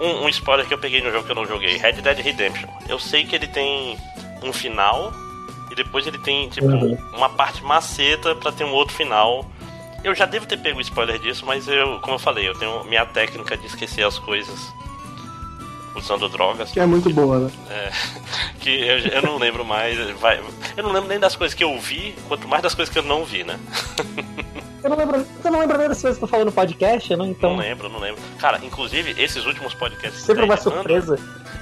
[0.00, 2.68] um, um spoiler que eu peguei no jogo que eu não joguei, Red Dead Redemption.
[2.88, 3.98] Eu sei que ele tem
[4.42, 5.12] um final
[5.70, 6.96] e depois ele tem, tipo, Uhum.
[7.14, 9.44] uma parte maceta pra ter um outro final.
[10.04, 12.84] Eu já devo ter pego o spoiler disso, mas eu, como eu falei, eu tenho
[12.84, 14.72] minha técnica de esquecer as coisas
[15.96, 16.70] usando drogas.
[16.70, 17.50] Que é muito boa, né?
[17.68, 17.90] É,
[18.60, 19.98] que eu, eu não lembro mais.
[20.20, 20.40] Vai,
[20.76, 23.02] eu não lembro nem das coisas que eu vi, quanto mais das coisas que eu
[23.02, 23.58] não vi, né?
[24.82, 27.26] Eu não lembro, eu não lembro nem das coisas que tu falou no podcast, não?
[27.26, 28.22] Então, Não lembro, não lembro.
[28.38, 30.22] Cara, inclusive, esses últimos podcasts.
[30.22, 31.18] sempre uma surpresa.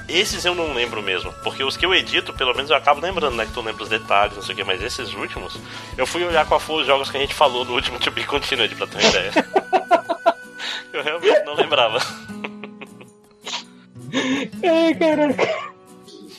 [0.08, 1.32] Esses eu não lembro mesmo.
[1.42, 3.46] Porque os que eu edito, pelo menos eu acabo lembrando, né?
[3.46, 4.64] Que tu lembra os detalhes, não sei o que.
[4.64, 5.58] Mas esses últimos,
[5.96, 8.24] eu fui olhar qual foram os jogos que a gente falou no último To Be
[8.24, 9.32] Continued, pra ter uma ideia.
[10.92, 11.98] eu realmente não lembrava.
[14.62, 15.75] Ai, caraca.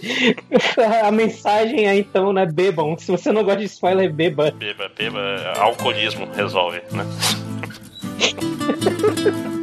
[1.03, 2.45] A mensagem é então, né?
[2.45, 2.97] Bebam.
[2.97, 4.51] Se você não gosta de spoiler, beba.
[4.51, 5.53] Beba, beba.
[5.57, 7.05] Alcoolismo resolve, né?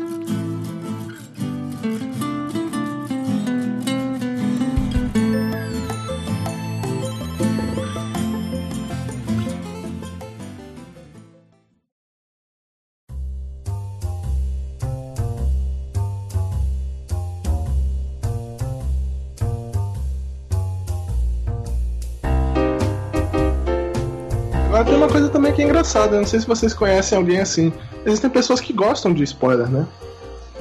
[25.55, 27.73] que é engraçada, eu não sei se vocês conhecem alguém assim.
[28.05, 29.87] Existem pessoas que gostam de spoiler, né?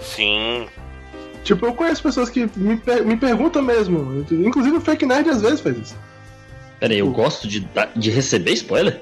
[0.02, 0.68] Sim.
[1.44, 4.26] Tipo, eu conheço pessoas que me, per- me perguntam mesmo.
[4.32, 5.96] Inclusive o Fake Nerd às vezes faz isso.
[6.80, 9.02] Pera aí, eu gosto de, de receber spoiler?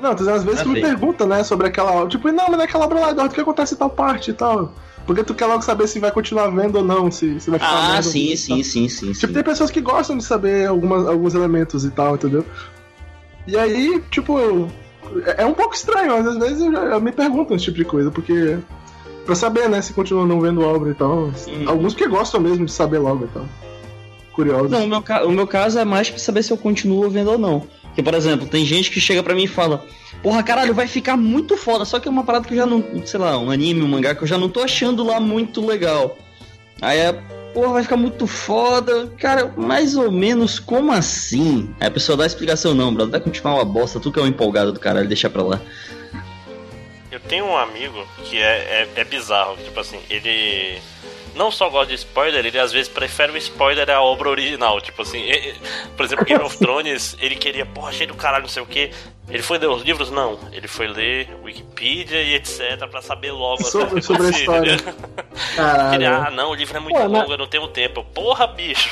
[0.00, 0.82] Não, às vezes Ah, tu me bem.
[0.82, 2.08] pergunta, né, sobre aquela obra.
[2.08, 4.74] Tipo, não, mas naquela obra lá, Eduardo, o que acontece em tal parte e tal.
[5.06, 7.72] Porque tu quer logo saber se vai continuar vendo ou não, se, se vai ficar
[7.76, 9.32] Ah, vendo sim, sim, sim, sim, Tipo, sim.
[9.32, 12.44] tem pessoas que gostam de saber algumas, alguns elementos e tal, entendeu?
[13.46, 14.66] E aí, tipo, é
[15.36, 18.10] é um pouco estranho, às vezes eu, já- eu me pergunto esse tipo de coisa,
[18.10, 18.58] porque.
[19.24, 21.30] Pra saber, né, se continuam não vendo obra e tal.
[21.66, 23.44] Alguns que gostam mesmo de saber logo e tal.
[24.32, 24.70] Curiosos.
[24.70, 27.38] Não, o meu, o meu caso é mais pra saber se eu continuo vendo ou
[27.38, 27.60] não.
[27.84, 29.84] Porque, por exemplo, tem gente que chega pra mim e fala:
[30.24, 31.84] Porra, caralho, vai ficar muito foda.
[31.84, 32.82] Só que é uma parada que eu já não.
[33.04, 36.16] Sei lá, um anime, um mangá que eu já não tô achando lá muito legal.
[36.80, 37.22] Aí é.
[37.52, 39.08] Porra, vai ficar muito foda.
[39.18, 41.74] Cara, mais ou menos como assim?
[41.78, 44.00] Aí a pessoa dá a explicação: Não, brother, vai continuar uma bosta.
[44.00, 45.60] Tu que é um empolgado do caralho, deixa pra lá.
[47.10, 50.80] Eu tenho um amigo que é, é, é bizarro, tipo assim, ele
[51.34, 54.80] não só gosta de spoiler, ele às vezes prefere o spoiler à obra original.
[54.80, 55.54] Tipo assim, e- e-
[55.96, 58.90] por exemplo, Game of Thrones, ele queria, porra, achei do caralho, não sei o que.
[59.28, 60.10] Ele foi ler os livros?
[60.10, 60.38] Não.
[60.52, 62.86] Ele foi ler Wikipedia e etc.
[62.90, 64.72] pra saber logo Sobre- as sobre a história.
[64.72, 64.82] Ele,
[65.56, 66.08] Caralho.
[66.08, 68.04] ah, não, o livro é muito Pô, longo, mas- eu não tenho tempo.
[68.14, 68.90] Porra, bicho.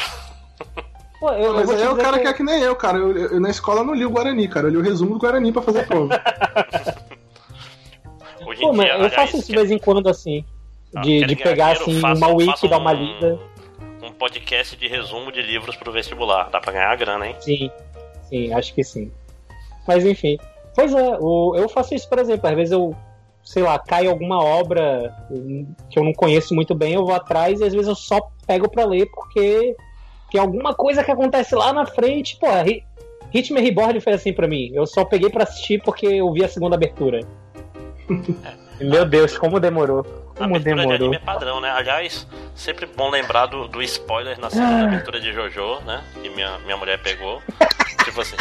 [1.21, 2.75] Pô, eu, eu Mas vou aí é o cara que- que é que nem eu,
[2.75, 2.97] cara.
[2.97, 4.69] Eu, eu- na escola eu não li o Guarani, cara.
[4.69, 6.09] Eu li o resumo do Guarani pra fazer a prova.
[8.61, 10.45] Pô, mas eu faço isso de vez em quando, assim.
[10.95, 11.83] Ah, De, de pegar, dinheiro?
[11.91, 13.39] assim, Façam- uma wiki, dar uma um- lida.
[14.03, 16.49] um podcast de resumo de livros pro vestibular.
[16.51, 17.37] Dá pra ganhar grana, hein?
[17.41, 17.71] Sim,
[18.29, 19.11] sim, acho que sim.
[19.87, 20.39] Mas enfim.
[20.75, 22.95] Pois é, o- eu faço isso, por exemplo, às vezes eu,
[23.45, 25.15] sei lá, cai alguma obra
[25.91, 28.69] que eu não conheço muito bem, eu vou atrás e às vezes eu só pego
[28.71, 29.77] pra ler porque
[30.31, 32.37] tem alguma coisa que acontece lá na frente.
[32.39, 32.83] Pô, Hi-
[33.33, 34.71] Hitman Reborn foi assim pra mim.
[34.73, 37.21] Eu só peguei pra assistir porque eu vi a segunda abertura.
[38.81, 40.05] Meu Deus, como demorou.
[40.41, 40.95] A Como abertura de demorou.
[41.09, 41.71] anime é padrão, né?
[41.71, 46.03] Aliás, sempre bom lembrar do, do spoiler na segunda abertura de Jojo, né?
[46.23, 47.43] Que minha, minha mulher pegou.
[48.05, 48.37] tipo assim,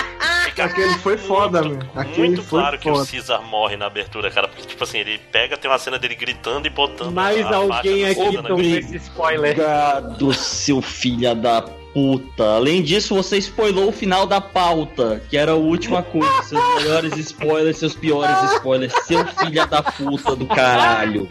[0.45, 2.01] fica Aquele foi foda, muito, meu.
[2.01, 3.05] Aquele muito foi claro que o foda.
[3.11, 4.47] Caesar morre na abertura, cara.
[4.47, 7.11] Porque, tipo assim, ele pega, tem uma cena dele gritando e botando.
[7.11, 8.79] Mais a alguém faixa aqui na tomou cena.
[8.79, 9.51] esse spoiler.
[9.51, 11.61] Obrigado, seu filho da
[11.93, 12.43] puta.
[12.43, 16.43] Além disso, você spoilou o final da pauta, que era a última coisa.
[16.43, 18.93] Seus melhores spoilers, seus piores spoilers.
[19.05, 21.27] Seu filho da puta do caralho.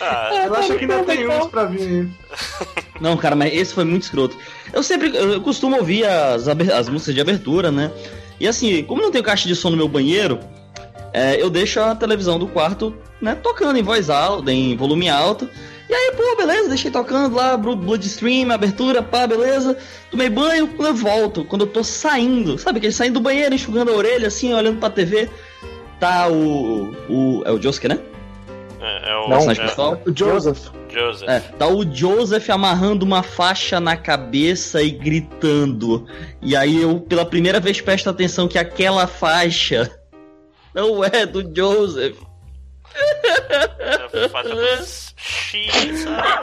[0.00, 2.08] Ah, Eu acho que ainda tem uns pra vir aí.
[3.00, 4.36] Não, cara, mas esse foi muito escroto.
[4.72, 7.90] Eu sempre eu costumo ouvir as, as músicas de abertura, né?
[8.38, 10.38] E assim, como não tenho caixa de som no meu banheiro,
[11.12, 15.48] é, eu deixo a televisão do quarto, né, tocando em voz alta, em volume alto.
[15.88, 19.76] E aí, pô, beleza, deixei tocando lá, Blo- Bloodstream, abertura, pá, beleza.
[20.10, 23.90] Tomei banho, quando eu volto, quando eu tô saindo, sabe, que saindo do banheiro, enxugando
[23.92, 25.30] a orelha, assim, olhando pra TV,
[26.00, 26.90] tá o.
[27.08, 28.00] o é o Josuke, né?
[28.80, 29.36] é, é o Não.
[29.36, 30.10] É?
[30.10, 30.70] O Joseph.
[30.88, 31.28] Joseph.
[31.28, 36.06] É, tá o Joseph amarrando uma faixa na cabeça e gritando.
[36.40, 39.90] E aí eu, pela primeira vez, presto atenção que aquela faixa
[40.74, 42.16] não é do Joseph.
[43.78, 46.06] É a faixa dos X.
[46.06, 46.42] ah.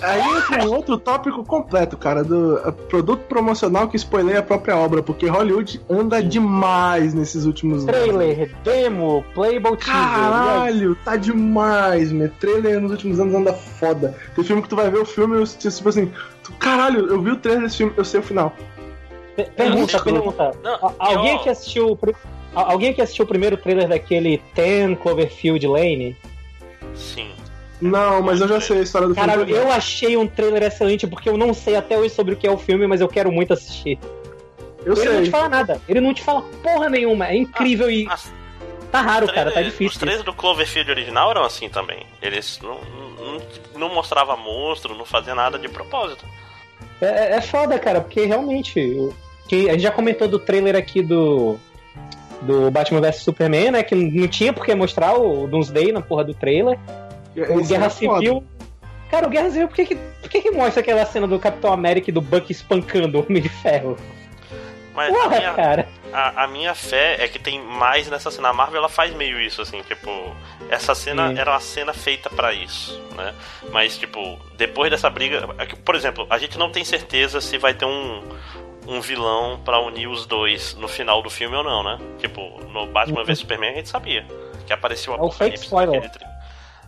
[0.00, 2.56] Aí entra um outro tópico completo, cara, do
[2.88, 8.00] produto promocional que spoileia a própria obra, porque Hollywood anda demais nesses últimos anos.
[8.00, 9.92] Trailer, demo, playable teaser.
[9.92, 12.30] Caralho, tá demais, meu.
[12.38, 14.16] Trailer nos últimos anos anda foda.
[14.36, 16.12] Tem filme que tu vai ver o filme e tipo assim,
[16.44, 18.52] tu, caralho, eu vi o trailer desse filme, eu sei o final.
[19.34, 20.52] Pe- Pergunta, pergunta.
[20.62, 21.96] Não, Alguém eu- que assistiu o
[22.54, 26.16] Alguém que assistiu o primeiro trailer daquele Ten Cloverfield Lane?
[26.94, 27.30] Sim.
[27.80, 29.60] Não, mas eu já sei a história do Caralho, filme.
[29.60, 32.50] eu achei um trailer excelente porque eu não sei até hoje sobre o que é
[32.50, 33.98] o filme, mas eu quero muito assistir.
[34.84, 35.30] Eu Ele não te sei.
[35.30, 38.32] fala nada, ele não te fala porra nenhuma, é incrível e As
[38.90, 40.00] tá raro, cara, tá trailer- Os difícil.
[40.00, 42.04] trailers do Cloverfield original eram assim também.
[42.20, 42.78] Eles não,
[43.18, 43.40] não,
[43.88, 46.24] não mostrava monstro, não fazia nada de propósito.
[47.00, 48.78] É, é foda, cara, porque realmente.
[48.80, 49.14] o-
[49.48, 51.58] Que a gente já comentou do trailer aqui do.
[52.42, 53.82] Do Batman vs Superman, né?
[53.82, 56.78] Que não tinha por que mostrar o Doomsday na porra do trailer.
[57.36, 58.18] O Esse Guerra é foda.
[58.18, 58.44] Civil.
[59.10, 61.72] Cara, o Guerra Civil, por que, que, por que, que mostra aquela cena do Capitão
[61.72, 63.96] América e do Buck espancando o Homem de Ferro?
[64.94, 65.88] Mas Porra, a, minha, cara.
[66.12, 68.48] a, a minha fé é que tem mais nessa cena.
[68.48, 70.10] A Marvel ela faz meio isso, assim, tipo,
[70.68, 71.38] essa cena Sim.
[71.38, 73.34] era uma cena feita pra isso, né?
[73.70, 75.48] Mas, tipo, depois dessa briga.
[75.58, 78.22] é que, Por exemplo, a gente não tem certeza se vai ter um,
[78.86, 81.98] um vilão pra unir os dois no final do filme ou não, né?
[82.18, 84.24] Tipo, no Batman vs Superman a gente sabia
[84.66, 85.94] que apareceu o É o fake Apocalipse spoiler.
[86.02, 86.26] naquele tri-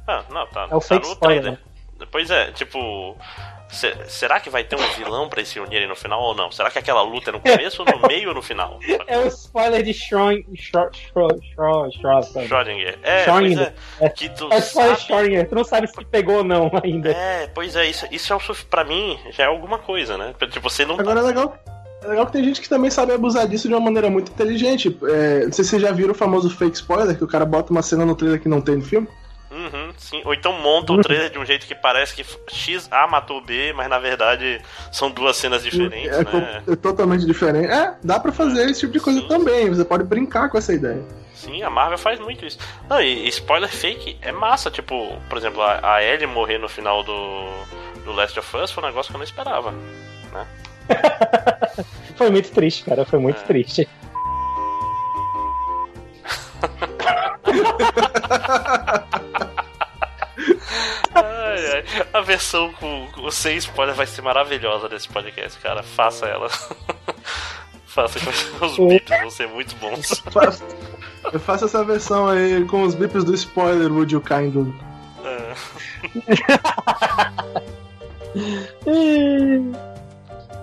[0.06, 1.42] Ah, não, tá, É o tá fake no spoiler.
[1.42, 1.60] trailer.
[2.10, 3.16] Pois é, tipo.
[3.68, 6.50] se- será que vai ter um vilão pra eles se unirem no final ou não?
[6.52, 8.78] Será que aquela luta é no começo, ou no meio ou no final?
[9.06, 10.44] É o spoiler de Schrödinger.
[13.02, 13.72] É, Schrödinger.
[13.98, 14.08] pois é.
[14.10, 15.14] Que tu É o spoiler de sabe...
[15.14, 15.48] Schrödinger.
[15.48, 17.10] Tu não sabe se pegou ou não ainda.
[17.10, 20.34] É, pois é, isso, isso é o pra mim já é alguma coisa, né?
[20.50, 21.56] Tipo, você não Agora é legal.
[22.04, 24.96] É legal que tem gente que também sabe abusar disso de uma maneira muito inteligente.
[25.04, 27.72] É, não sei se vocês já viram o famoso fake spoiler, que o cara bota
[27.72, 29.08] uma cena no trailer que não tem no filme.
[29.50, 30.20] Uhum, sim.
[30.24, 33.72] Ou então monta o trailer de um jeito que parece que X A matou B,
[33.72, 34.60] mas na verdade
[34.92, 36.62] são duas cenas diferentes, é, né?
[36.66, 37.70] é totalmente diferente.
[37.70, 39.28] É, dá pra fazer esse tipo de coisa Sim.
[39.28, 39.70] também.
[39.70, 41.02] Você pode brincar com essa ideia.
[41.32, 42.58] Sim, a Marvel faz muito isso.
[42.88, 47.46] Não, e spoiler fake é massa, tipo, por exemplo, a, Ellie morrer no final do,
[48.04, 49.72] do Last of Us foi um negócio que eu não esperava.
[52.16, 53.04] Foi muito triste, cara.
[53.04, 53.44] Foi muito É.
[53.44, 53.88] triste.
[61.14, 61.84] Ai, ai.
[62.12, 65.82] A versão com, com sem spoiler vai ser maravilhosa desse podcast, cara.
[65.82, 66.48] Faça ela.
[67.86, 68.28] Faça que
[68.64, 70.18] os bips vão ser muito bons.
[70.32, 70.64] Faço-
[71.32, 74.74] Eu faço essa versão aí com os bips do spoiler, Would You Kind.
[75.24, 75.54] É.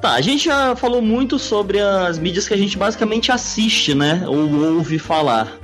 [0.01, 4.23] Tá, a gente já falou muito sobre as mídias que a gente basicamente assiste, né?
[4.27, 5.59] Ou ouve falar.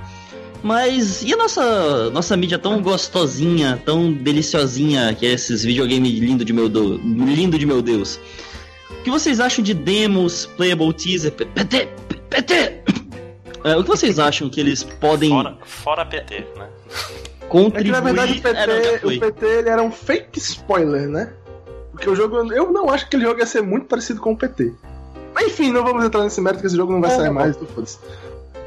[0.62, 6.45] Mas e a nossa, nossa mídia tão gostosinha, tão deliciosinha, que é esses videogames lindo
[6.45, 8.19] de meu, do, lindo de meu Deus?
[8.91, 11.89] O que vocês acham de demos, playable teaser, PT,
[12.30, 12.84] PT?
[13.63, 16.67] É, o que vocês acham que eles podem Fora, fora PT, né?
[16.67, 17.91] É que contribuir?
[17.91, 21.34] na verdade o PT, É, o PT ele era um fake spoiler, né?
[21.97, 22.53] Porque o jogo.
[22.53, 24.73] Eu não acho que aquele jogo ia ser muito parecido com o PT.
[25.33, 27.33] Mas enfim, não vamos entrar nesse mérito que esse jogo não vai É, sair não.
[27.33, 27.99] mais, então foda-se.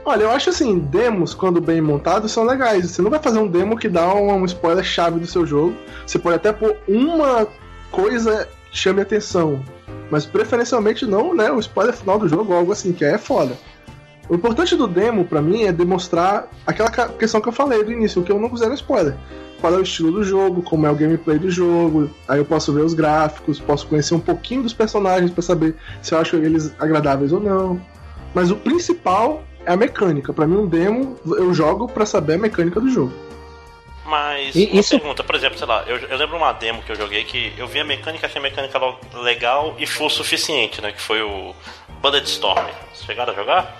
[0.04, 2.90] Olha, eu acho assim, demos, quando bem montados, são legais.
[2.90, 5.74] Você não vai fazer um demo que dá um, spoiler chave do seu jogo.
[6.06, 7.46] Você pode até pôr uma
[7.90, 9.62] coisa que chame atenção.
[10.10, 11.50] Mas preferencialmente não, né?
[11.52, 13.56] O spoiler final do jogo, algo assim, que é foda.
[14.28, 18.22] O importante do demo, pra mim, é demonstrar aquela questão que eu falei do início,
[18.22, 19.16] o que eu não considero spoiler.
[19.60, 22.72] Qual é o estilo do jogo, como é o gameplay do jogo, aí eu posso
[22.72, 26.74] ver os gráficos, posso conhecer um pouquinho dos personagens pra saber se eu acho eles
[26.78, 27.80] agradáveis ou não.
[28.34, 30.32] Mas o principal é a mecânica.
[30.32, 33.12] Pra mim, um demo eu jogo pra saber a mecânica do jogo.
[34.06, 36.90] Mas, E uma isso- pergunta, por exemplo, sei lá, eu, eu lembro uma demo que
[36.90, 38.80] eu joguei que eu vi a mecânica, achei a mecânica
[39.22, 40.90] legal e foi o suficiente, né?
[40.90, 41.54] Que foi o
[42.02, 42.64] Bullet Storm.
[42.92, 43.76] Vocês chegaram a jogar?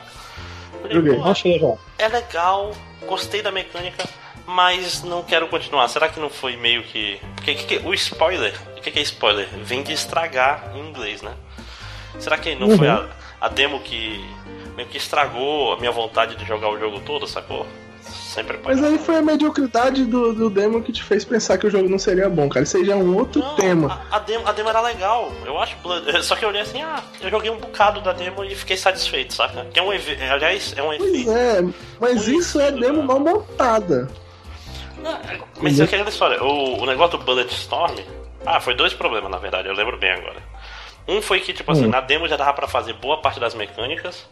[0.90, 1.14] Joguei.
[1.16, 1.78] "Pô, Não cheguei a jogar.
[1.98, 2.70] é legal,
[3.08, 4.04] gostei da mecânica,
[4.54, 5.88] mas não quero continuar.
[5.88, 7.20] Será que não foi meio que.
[7.36, 9.48] Porque que que- o spoiler, o que, que é spoiler?
[9.62, 11.32] Vem de estragar em inglês, né?
[12.18, 12.76] Será que não Uhum.
[12.78, 13.08] foi a,
[13.40, 14.22] a demo que
[14.76, 17.66] meio que estragou a minha vontade de jogar o jogo todo, sacou?
[18.02, 18.80] Sempre pode.
[18.80, 21.88] Mas aí foi a mediocridade do, do demo que te fez pensar que o jogo
[21.88, 22.62] não seria bom, cara.
[22.64, 24.02] Isso aí já é um outro Não, tema.
[24.10, 25.76] A, a demo, a demo era legal, eu acho.
[26.22, 29.34] Só que eu olhei assim, ah, eu joguei um bocado da demo e fiquei satisfeito,
[29.34, 29.64] saca?
[29.72, 31.30] Que é um Aliás, é um Pois efeito.
[31.32, 34.08] é, mas Conhecido, isso é demo mal montada.
[35.60, 37.94] Mas é aquela história, o, o negócio do Bullet Storm.
[38.44, 40.42] Ah, foi dois problemas, na verdade, eu lembro bem agora.
[41.08, 41.90] Um foi que, tipo assim, Hum.
[41.90, 44.26] na demo já dava pra fazer boa parte das mecânicas.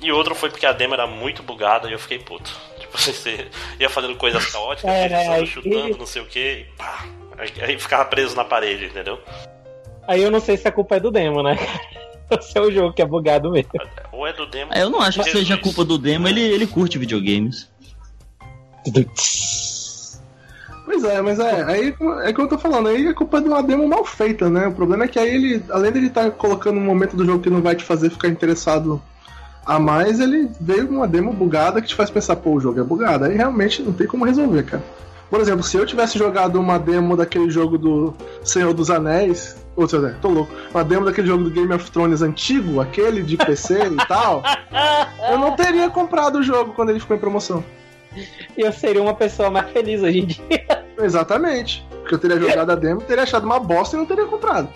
[0.00, 2.54] E outro foi porque a demo era muito bugada e eu fiquei puto.
[2.78, 3.48] Tipo assim, você
[3.80, 7.04] ia fazendo coisas caóticas, É, chutando, não sei o que, e pá.
[7.36, 9.18] Aí, aí ficava preso na parede, entendeu?
[10.06, 11.56] Aí eu não sei se a culpa é do demo, né?
[12.30, 13.70] Esse é o jogo que é bugado mesmo.
[14.12, 14.72] Ou é do demo.
[14.72, 17.68] É, Eu não acho que seja culpa do demo, ele, ele curte videogames.
[20.88, 23.62] Pois é, mas é, aí é que eu tô falando, aí é culpa de uma
[23.62, 24.68] demo mal feita, né?
[24.68, 27.50] O problema é que aí ele, além dele estar colocando um momento do jogo que
[27.50, 28.98] não vai te fazer ficar interessado
[29.66, 32.80] a mais, ele veio com uma demo bugada que te faz pensar, pô, o jogo
[32.80, 33.26] é bugado.
[33.26, 34.82] Aí realmente não tem como resolver, cara.
[35.28, 39.86] Por exemplo, se eu tivesse jogado uma demo daquele jogo do Senhor dos Anéis, ou
[39.86, 43.88] seja, tô louco, uma demo daquele jogo do Game of Thrones antigo, aquele de PC
[43.88, 44.42] e tal,
[45.30, 47.62] eu não teria comprado o jogo quando ele ficou em promoção.
[48.56, 50.84] E eu seria uma pessoa mais feliz hoje em dia.
[50.98, 51.86] Exatamente.
[52.00, 54.68] Porque eu teria jogado a demo, teria achado uma bosta e não teria comprado.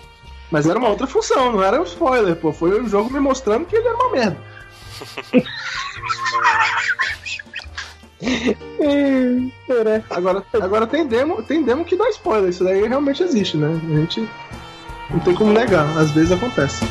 [0.51, 2.53] Mas era uma outra função, não era um spoiler, pô.
[2.53, 4.37] Foi o jogo me mostrando que ele era uma merda.
[10.09, 13.67] agora, agora tem demo, tem demo que dá spoiler, isso daí realmente existe, né?
[13.67, 14.29] A gente
[15.09, 16.85] não tem como negar, às vezes acontece.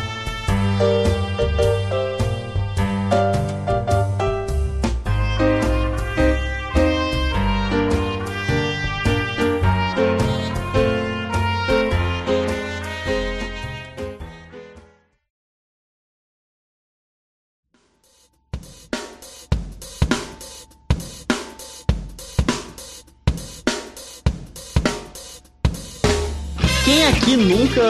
[27.01, 27.83] Aqui nunca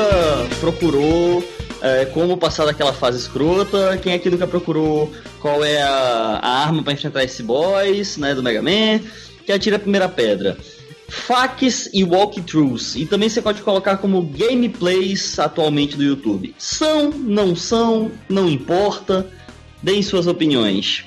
[0.61, 1.43] procurou
[1.81, 3.99] é, como passar daquela fase escrota?
[4.01, 8.43] Quem aqui nunca procurou qual é a, a arma para enfrentar esse boss, né, do
[8.43, 9.01] Mega Man?
[9.45, 10.57] Que atira a primeira pedra.
[11.09, 12.95] Facts e walkthroughs.
[12.95, 16.55] E também você pode colocar como gameplays atualmente do YouTube.
[16.57, 19.27] São, não são, não importa.
[19.83, 21.05] Deem suas opiniões.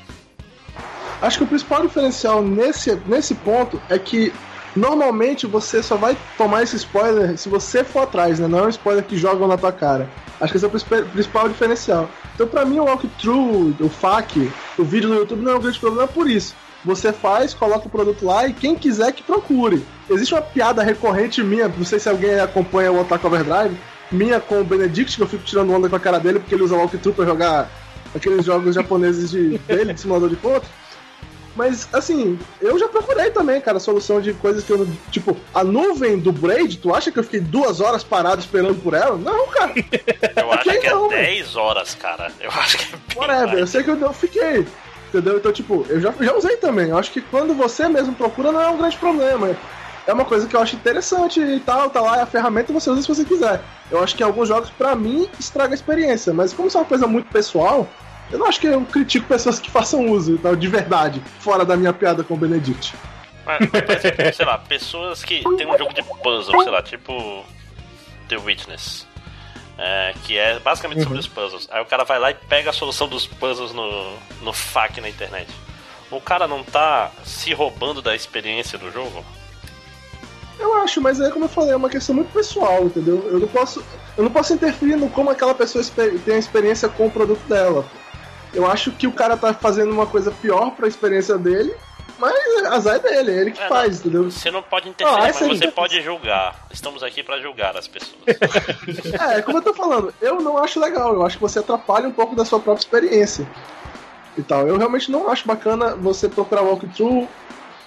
[1.21, 4.33] Acho que o principal diferencial nesse, nesse ponto é que
[4.75, 8.47] Normalmente você só vai tomar esse spoiler se você for atrás, né?
[8.47, 10.09] Não é um spoiler que jogam na tua cara.
[10.39, 12.09] Acho que esse é o principal diferencial.
[12.33, 15.79] Então, pra mim, o walkthrough, o FAQ, o vídeo no YouTube não é um grande
[15.79, 16.53] problema por isso.
[16.83, 19.83] Você faz, coloca o produto lá e quem quiser que procure.
[20.09, 23.75] Existe uma piada recorrente minha, não sei se alguém acompanha o Otaku Overdrive,
[24.11, 26.63] minha com o Benedict, que eu fico tirando onda com a cara dele porque ele
[26.63, 27.71] usa walkthrough pra jogar
[28.13, 30.67] aqueles jogos japoneses de, dele, de simulador de ponto.
[31.55, 34.85] Mas, assim, eu já procurei também, cara, solução de coisas que eu.
[35.09, 38.93] Tipo, a nuvem do Braid, tu acha que eu fiquei duas horas parado esperando por
[38.93, 39.15] ela?
[39.15, 39.73] Não, cara.
[40.35, 42.31] Eu acho que é 10 horas, cara.
[42.39, 44.67] Eu acho que é Whatever, eu sei que eu, eu fiquei.
[45.07, 45.37] Entendeu?
[45.37, 46.89] Então, tipo, eu já, já usei também.
[46.89, 49.55] Eu acho que quando você mesmo procura, não é um grande problema.
[50.05, 52.89] É uma coisa que eu acho interessante e tal, tá lá, é a ferramenta você
[52.89, 53.61] usa se você quiser.
[53.89, 56.33] Eu acho que alguns jogos, para mim, estraga a experiência.
[56.33, 57.87] Mas como isso é uma coisa muito pessoal,
[58.31, 61.77] eu não acho que eu critico pessoas que façam uso então, de verdade, fora da
[61.77, 62.93] minha piada com o Benedict.
[63.45, 63.59] Mas,
[64.17, 67.45] mas, sei lá, pessoas que tem um jogo de puzzle, sei lá, tipo
[68.27, 69.07] The Witness.
[69.77, 71.19] É, que é basicamente sobre uhum.
[71.19, 71.67] os puzzles.
[71.69, 75.09] Aí o cara vai lá e pega a solução dos puzzles no, no FAQ na
[75.09, 75.51] internet.
[76.09, 79.23] O cara não tá se roubando da experiência do jogo?
[80.57, 83.27] Eu acho, mas é como eu falei, é uma questão muito pessoal, entendeu?
[83.29, 83.83] Eu não posso,
[84.17, 85.83] eu não posso interferir no como aquela pessoa
[86.23, 87.85] tem a experiência com o produto dela.
[88.55, 91.75] Eu acho que o cara tá fazendo uma coisa pior pra experiência dele,
[92.17, 92.33] mas
[92.65, 94.31] azar é dele, é ele que é, faz, não, entendeu?
[94.31, 96.65] Você não pode interferir, ah, mas você pode julgar.
[96.71, 98.21] Estamos aqui para julgar as pessoas.
[99.35, 102.13] é, como eu tô falando, eu não acho legal, eu acho que você atrapalha um
[102.13, 103.47] pouco da sua própria experiência.
[104.37, 104.67] E tal.
[104.67, 107.25] Eu realmente não acho bacana você procurar walkthrough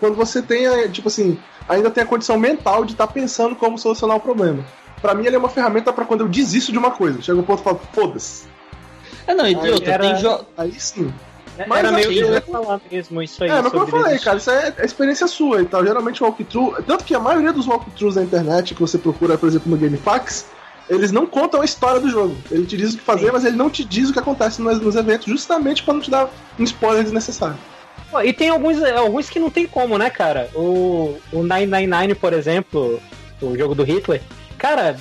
[0.01, 1.39] quando você tem, tipo assim,
[1.69, 4.65] ainda tem a condição mental de estar tá pensando como solucionar o problema.
[5.01, 7.21] Para mim, ele é uma ferramenta para quando eu desisto de uma coisa.
[7.21, 8.49] Chega um ponto e falo, foda-se.
[9.29, 10.05] É, não, outra, era...
[10.05, 10.41] tem jo...
[10.57, 11.13] Aí sim.
[11.59, 13.51] É, mas era meio que eu ia falar mesmo isso aí.
[13.51, 15.85] É, mas como eu falei, cara, isso é a experiência sua e tal.
[15.85, 16.83] Geralmente o walkthrough.
[16.87, 20.47] Tanto que a maioria dos walkthroughs da internet que você procura, por exemplo, no GameFAQs,
[20.89, 22.37] eles não contam a história do jogo.
[22.51, 23.33] Ele te diz o que fazer, Sim.
[23.33, 26.11] mas ele não te diz o que acontece nos, nos eventos, justamente para não te
[26.11, 27.59] dar um spoiler desnecessário.
[28.25, 30.49] E tem alguns, alguns que não tem como, né, cara?
[30.55, 32.99] O, o 999, por exemplo,
[33.43, 34.23] o jogo do Hitler.
[34.59, 34.99] Cara,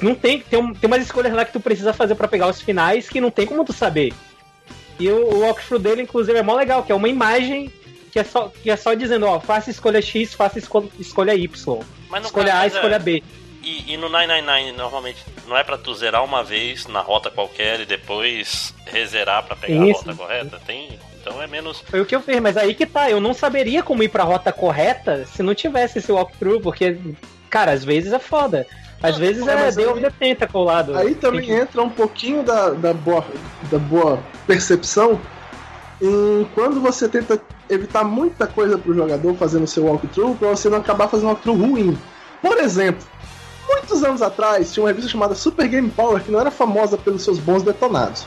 [0.00, 2.60] não tem, tem, um, tem umas escolhas lá que tu precisa fazer para pegar os
[2.60, 4.12] finais que não tem como tu saber.
[4.98, 7.72] E o, o walkthrough dele, inclusive, é mó legal, que é uma imagem
[8.10, 11.80] que é só, que é só dizendo, ó, faça escolha X, faça escolha, escolha Y.
[12.22, 12.98] escolha caso, A, escolha é...
[12.98, 13.22] B.
[13.60, 17.80] E, e, no 999, normalmente, não é pra tu zerar uma vez na rota qualquer
[17.80, 20.02] e depois rezerar pra pegar Isso.
[20.02, 20.60] a rota correta?
[20.66, 20.98] Tem.
[21.18, 21.80] Então é menos.
[21.80, 24.22] Foi o que eu fiz, mas aí que tá, eu não saberia como ir pra
[24.22, 26.98] rota correta se não tivesse esse walkthrough, porque,
[27.48, 28.66] cara, às vezes é foda.
[29.04, 30.96] Às vezes é, é Day of the Tentacle lado.
[30.96, 33.22] Aí também entra um pouquinho da, da, boa,
[33.70, 35.20] da boa percepção
[36.00, 37.38] em quando você tenta
[37.68, 41.56] evitar muita coisa pro jogador fazendo seu walkthrough pra você não acabar fazendo um walkthrough
[41.56, 41.98] ruim.
[42.40, 43.06] Por exemplo,
[43.68, 47.22] muitos anos atrás tinha uma revista chamada Super Game Power que não era famosa pelos
[47.22, 48.26] seus bons detonados.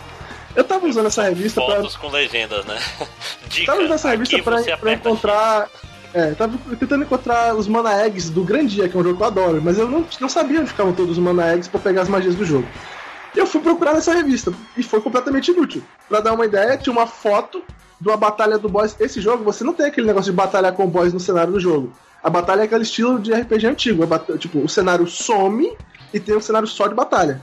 [0.56, 2.02] Eu tava usando essa revista Fotos pra...
[2.02, 2.80] com legendas, né?
[3.50, 5.70] Dica, tava usando essa revista pra, pra encontrar
[6.14, 9.28] é, tava tentando encontrar os Mana Eggs do Grandia, que é um jogo que eu
[9.28, 12.10] adoro, mas eu não, não sabia onde ficavam todos os Mana Eggs pra pegar as
[12.10, 12.68] magias do jogo.
[13.36, 15.84] Eu fui procurar nessa revista e foi completamente inútil.
[16.10, 17.62] Pra dar uma ideia, tinha uma foto
[18.00, 18.96] de uma batalha do boss.
[19.00, 21.60] Esse jogo, você não tem aquele negócio de batalhar com o boss no cenário do
[21.60, 21.94] jogo.
[22.24, 24.04] A batalha é aquele estilo de RPG antigo.
[24.40, 25.72] Tipo, o cenário some
[26.14, 27.42] e tem um cenário só de batalha.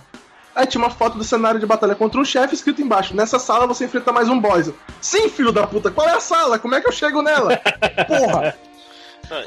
[0.55, 3.66] Aí tinha uma foto do cenário de batalha contra um chefe escrito embaixo: Nessa sala
[3.66, 4.72] você enfrenta mais um boss.
[5.00, 6.59] Sim, filho da puta, qual é a sala?
[6.59, 7.61] Como é que eu chego nela?
[8.07, 8.57] Porra!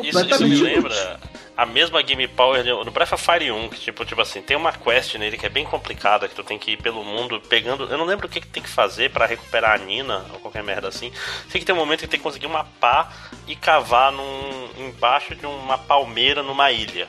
[0.02, 1.20] isso, isso me lembra
[1.58, 4.72] a mesma game power no Breath of Fire 1, que tipo, tipo assim, tem uma
[4.72, 7.86] quest nele que é bem complicada, que tu tem que ir pelo mundo pegando.
[7.86, 10.64] Eu não lembro o que, que tem que fazer para recuperar a Nina, ou qualquer
[10.64, 11.12] merda assim.
[11.50, 13.12] Sei que tem um momento que tem que conseguir uma pá
[13.48, 17.08] e cavar num, embaixo de uma palmeira numa ilha.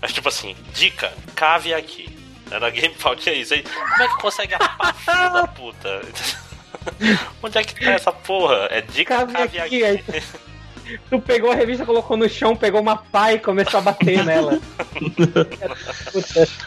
[0.00, 2.19] Mas tipo assim, dica, cave aqui.
[2.50, 3.62] Era game power, que é isso aí.
[3.62, 6.02] Como é que consegue a pá, filho da puta?
[7.42, 8.68] Onde é que tá essa porra?
[8.70, 10.04] É dica, Cave cave, aqui, aqui.
[10.10, 10.22] aí
[11.08, 14.58] Tu pegou a revista, colocou no chão, pegou uma pá e começou a bater nela.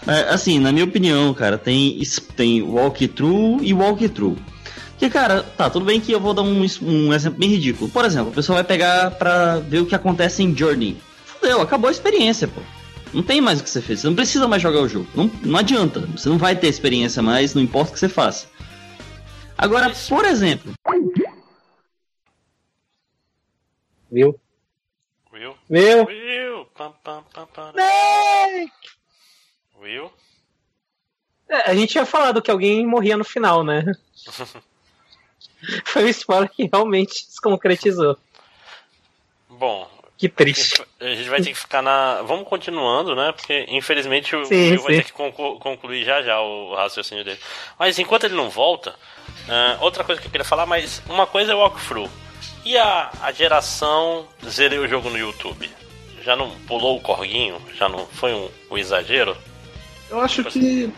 [0.07, 2.01] É, assim, na minha opinião, cara, tem,
[2.35, 4.37] tem walkthrough e walkthrough.
[4.97, 7.89] Que, cara, tá, tudo bem que eu vou dar um, um exemplo bem ridículo.
[7.89, 10.97] Por exemplo, a pessoa vai pegar pra ver o que acontece em Journey.
[11.25, 12.61] Fudeu, acabou a experiência, pô.
[13.13, 13.99] Não tem mais o que você fez.
[13.99, 15.07] Você não precisa mais jogar o jogo.
[15.15, 16.01] Não, não adianta.
[16.07, 18.47] Você não vai ter experiência mais, não importa o que você faça.
[19.57, 20.73] Agora, por exemplo,
[24.13, 24.39] Viu?
[25.31, 25.57] Will?
[25.67, 26.05] Viu?
[26.05, 26.65] Will?
[26.75, 27.73] Pam, pam, pam, pam.
[29.81, 30.11] Will?
[31.49, 33.83] É, a gente tinha falado que alguém morria no final, né?
[35.85, 38.15] Foi um spoiler que realmente se concretizou.
[39.49, 39.89] Bom,
[40.23, 40.81] Que triste.
[41.01, 42.21] a gente vai ter que ficar na.
[42.21, 43.33] Vamos continuando, né?
[43.33, 44.99] Porque infelizmente o Sim, Will vai sim.
[45.01, 47.39] ter que conclu- concluir já já o raciocínio dele.
[47.77, 48.95] Mas enquanto ele não volta,
[49.49, 52.09] ah, outra coisa que eu queria falar, mas uma coisa é o walkthrough.
[52.63, 55.69] E a, a geração zerei o jogo no YouTube?
[56.21, 57.57] Já não pulou o corguinho?
[57.75, 59.35] Já não foi um, um exagero?
[60.09, 60.89] Eu acho que.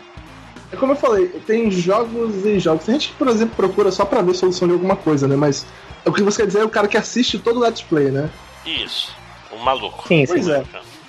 [0.72, 2.84] É como eu falei, tem jogos e jogos.
[2.84, 5.34] Tem gente que, por exemplo, procura só pra ver solução de alguma coisa, né?
[5.34, 5.66] Mas
[6.04, 8.30] o que você quer dizer é o cara que assiste todo o Let's Play, né?
[8.64, 9.15] Isso.
[9.56, 10.06] O maluco.
[10.06, 10.52] Sim, Pois sim.
[10.52, 10.64] é.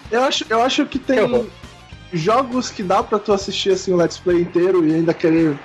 [0.09, 1.45] Eu acho, eu acho que tem horror.
[2.13, 5.57] jogos que dá pra tu assistir assim o Let's Play inteiro e ainda querer.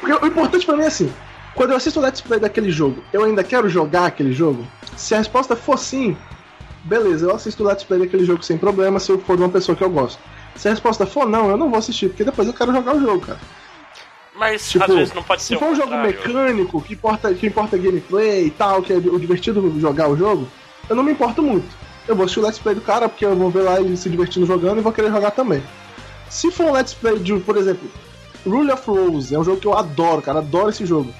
[0.00, 1.12] Porque o importante pra mim é assim:
[1.54, 4.66] quando eu assisto o Let's Play daquele jogo, eu ainda quero jogar aquele jogo?
[4.96, 6.16] Se a resposta for sim,
[6.84, 9.48] beleza, eu assisto o Let's Play daquele jogo sem problema se eu for de uma
[9.48, 10.20] pessoa que eu gosto.
[10.54, 13.00] Se a resposta for não, eu não vou assistir, porque depois eu quero jogar o
[13.00, 13.38] jogo, cara.
[14.36, 17.46] Mas Tipo, às vezes não pode ser Se for um jogo mecânico, que importa, que
[17.46, 20.46] importa gameplay e tal, que é o divertido jogar o jogo,
[20.88, 21.66] eu não me importo muito.
[22.08, 24.08] Eu vou assistir o Let's Play do cara, porque eu vou ver lá ele se
[24.08, 25.62] divertindo jogando e vou querer jogar também.
[26.30, 27.88] Se for um Let's Play de, por exemplo,
[28.46, 31.12] Rule of Rose, é um jogo que eu adoro, cara, adoro esse jogo.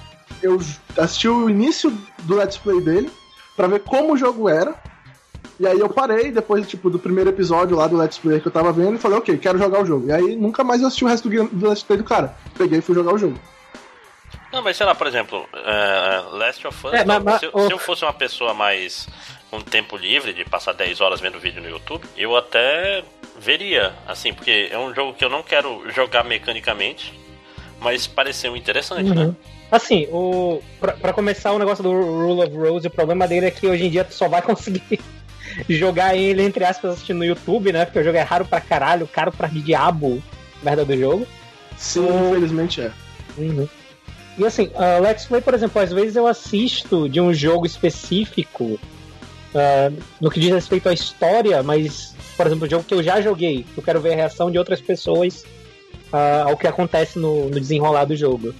[0.43, 0.59] Eu
[0.97, 3.11] assisti o início do Let's Play dele,
[3.57, 4.75] pra ver como o jogo era.
[5.61, 8.53] E aí eu parei, depois, tipo, do primeiro episódio lá do Let's Play que eu
[8.53, 10.07] tava vendo, e falei, ok, quero jogar o jogo.
[10.09, 12.35] E aí nunca mais eu assisti o resto do, game- do Let's Play do cara.
[12.57, 13.39] Peguei e fui jogar o jogo.
[14.53, 17.73] Não, mas sei lá, por exemplo, é, Last of Us, É, mas- mas- se, se
[17.73, 19.07] eu fosse uma pessoa mais
[19.51, 23.03] com tempo livre de passar 10 horas vendo vídeo no YouTube, eu até
[23.41, 27.13] veria, assim, porque é um jogo que eu não quero jogar mecanicamente,
[27.81, 29.27] mas pareceu interessante, né?
[29.27, 29.35] Uhum.
[29.71, 33.51] Assim, o, pra, pra começar o negócio do Rule of Rose, o problema dele é
[33.51, 34.99] que hoje em dia tu só vai conseguir
[35.69, 37.85] jogar ele, entre aspas, assistindo no YouTube, né?
[37.85, 40.23] Porque o jogo é raro pra caralho, caro pra diabo,
[40.63, 41.27] merda do jogo.
[41.77, 42.31] Sim, Hum.
[42.31, 42.91] infelizmente é.
[44.39, 48.79] E assim, a Let's Play, por exemplo, às vezes eu assisto de um jogo específico
[49.59, 53.21] ah, no que diz respeito à história, mas, por exemplo, o jogo que eu já
[53.21, 55.45] joguei, eu quero ver a reação de outras pessoas
[56.13, 58.55] ah, ao que acontece no, no desenrolar do jogo.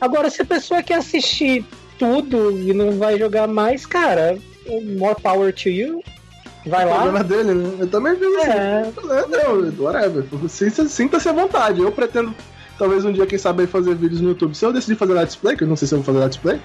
[0.00, 1.64] Agora, se a pessoa quer assistir
[1.98, 4.36] tudo e não vai jogar mais, cara,
[4.98, 6.02] more power to you.
[6.66, 6.94] Vai O lá.
[7.02, 7.70] problema dele, né?
[7.80, 8.50] Eu também vi assim.
[8.50, 8.82] É.
[8.86, 10.24] É, Não, whatever.
[10.48, 11.80] Sinta- Sinta-se à vontade.
[11.80, 12.32] Eu pretendo,
[12.78, 14.54] talvez um dia, quem sabe, fazer vídeos no YouTube.
[14.56, 16.36] Se eu decidir fazer Let's Play, que eu não sei se eu vou fazer Let's
[16.36, 16.60] Play,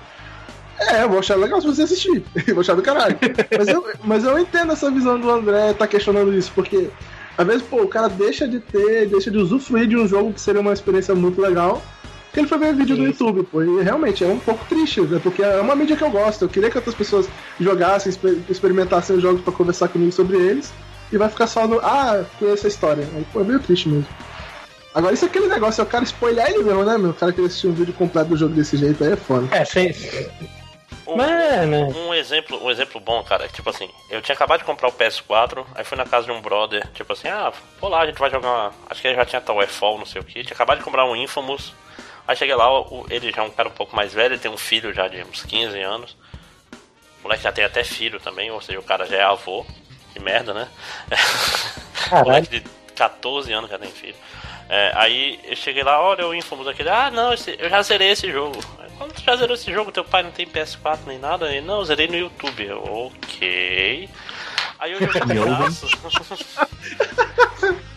[0.80, 2.24] é, eu vou achar legal se você assistir.
[2.48, 3.18] Eu vou achar do caralho.
[3.58, 6.90] mas, eu, mas eu entendo essa visão do André tá questionando isso, porque
[7.38, 10.42] às vezes, pô, o cara deixa de ter, deixa de usufruir de um jogo que
[10.42, 11.82] seria uma experiência muito legal.
[12.26, 13.08] Porque ele foi ver vídeo do Sim.
[13.10, 15.20] YouTube, pô, e realmente é um pouco triste, né?
[15.22, 16.44] Porque é uma mídia que eu gosto.
[16.44, 17.28] Eu queria que outras pessoas
[17.60, 20.72] jogassem, exper- experimentassem os jogos pra conversar comigo sobre eles,
[21.12, 21.80] e vai ficar só no.
[21.80, 23.08] Ah, conheço a história.
[23.16, 24.08] Aí, pô, é meio triste mesmo.
[24.94, 27.12] Agora, isso é aquele negócio, é o cara spoiler ele mesmo, né, meu?
[27.12, 29.48] O cara querer assistir um vídeo completo do jogo desse jeito aí é foda.
[29.56, 29.94] É, sem...
[31.08, 31.88] Um, Mano.
[31.98, 34.92] um exemplo, um exemplo bom, cara, é tipo assim, eu tinha acabado de comprar o
[34.92, 38.20] PS4, aí fui na casa de um brother, tipo assim, ah, vou lá, a gente
[38.20, 38.74] vai jogar uma.
[38.90, 40.44] Acho que ele já tinha Towerfall, não sei o que.
[40.44, 41.74] Tinha acabado de comprar um Infamous.
[42.28, 42.66] Aí cheguei lá,
[43.10, 45.24] ele já é um cara um pouco mais velho, ele tem um filho já de
[45.24, 46.18] uns 15 anos.
[47.20, 49.66] O moleque já tem até filho também, ou seja, o cara já é avô.
[50.12, 50.68] Que merda, né?
[52.10, 52.26] Caralho.
[52.26, 54.16] moleque de 14 anos já tem filho.
[54.70, 58.10] É, aí eu cheguei lá, olha o Infamous aquele, ah não, esse- eu já zerei
[58.12, 58.60] esse jogo.
[58.98, 61.48] Quando tu já zerou esse jogo, teu pai não tem PS4 nem nada?
[61.50, 62.66] Ele, não, eu zerei no YouTube.
[62.66, 64.10] Eu, ok.
[64.80, 65.88] Aí eu de graça.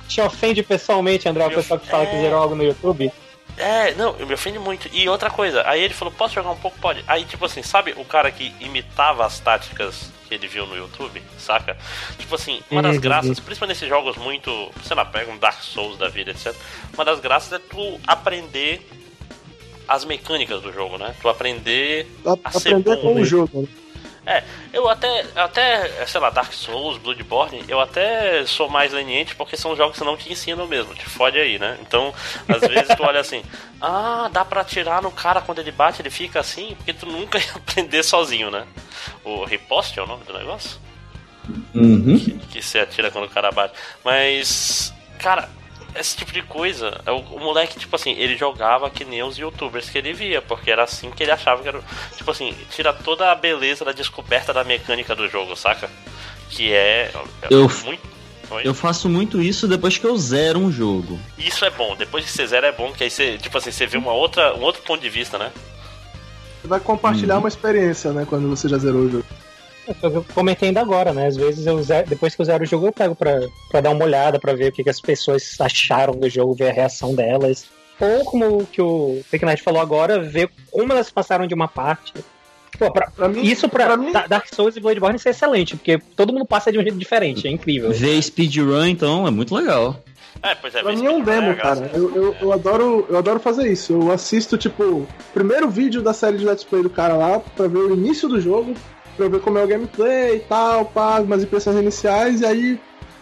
[0.09, 2.25] Te ofende pessoalmente, André, o pessoal que fala que ofende.
[2.25, 3.12] zerou algo no YouTube?
[3.57, 4.89] É, não, eu me ofende muito.
[4.93, 6.79] E outra coisa, aí ele falou, posso jogar um pouco?
[6.81, 7.05] Pode.
[7.07, 11.20] Aí, tipo assim, sabe o cara que imitava as táticas que ele viu no YouTube,
[11.39, 11.76] saca?
[12.16, 13.01] Tipo assim, uma das Uhum.
[13.01, 16.55] graças, principalmente nesses jogos muito, sei lá, pega um Dark Souls da vida, etc.
[16.95, 18.87] Uma das graças é tu aprender
[19.89, 21.14] as mecânicas do jogo, né?
[21.20, 23.68] Tu aprender A- a ser aprender bom com o jogo.
[24.27, 29.57] É, eu até, até, sei lá, Dark Souls, Bloodborne, eu até sou mais leniente porque
[29.57, 31.79] são jogos que não te ensinam mesmo, te fode aí, né?
[31.81, 32.12] Então,
[32.47, 33.43] às vezes tu olha assim,
[33.81, 37.39] ah, dá pra atirar no cara quando ele bate, ele fica assim, porque tu nunca
[37.39, 38.66] ia aprender sozinho, né?
[39.25, 40.79] O riposte é o nome do negócio?
[41.75, 42.39] Uhum.
[42.51, 43.75] Que se atira quando o cara bate.
[44.05, 45.49] Mas, cara,
[45.95, 49.88] esse tipo de coisa, o, o moleque, tipo assim, ele jogava que nem os youtubers
[49.91, 51.80] que ele via, porque era assim que ele achava que era.
[52.16, 55.91] Tipo assim, tira toda a beleza da descoberta da mecânica do jogo, saca?
[56.49, 57.11] Que é.
[57.43, 58.20] é Eu- muito.
[58.64, 61.20] Eu faço muito isso depois que eu zero um jogo.
[61.38, 63.86] Isso é bom, depois que você zera é bom, que aí você, tipo assim, você
[63.86, 65.53] vê uma outra, um outro ponto de vista, né?
[66.61, 68.26] Você vai compartilhar uma experiência, né?
[68.28, 69.24] Quando você já zerou o jogo.
[70.03, 71.26] Eu comentei ainda agora, né?
[71.26, 73.91] Às vezes eu zero- depois que eu zero o jogo, eu pego pra, pra dar
[73.91, 77.14] uma olhada, pra ver o que, que as pessoas acharam do jogo, ver a reação
[77.14, 77.66] delas.
[78.01, 81.68] Ou como o que o Fake Knight falou agora, ver como elas passaram de uma
[81.68, 82.14] parte.
[82.78, 85.32] Pô, pra- Pra mim, isso pra, pra mim- Da- Dark Souls e Bloodborne isso é
[85.32, 87.91] excelente, porque todo mundo passa de um jeito diferente, é incrível.
[87.93, 90.03] Ver speedrun, então, é muito legal.
[90.43, 91.91] É, pois é, Pra mim é um demo, graça cara.
[91.95, 93.93] é- Eu, eu, eu adoro, eu adoro fazer isso.
[93.93, 97.66] Eu assisto, tipo, o primeiro vídeo da série de Let's Play do cara lá, pra
[97.68, 98.72] ver o início do jogo,
[99.21, 102.81] pra ver como é o gameplay e tal, pá, umas impressões iniciais, e aí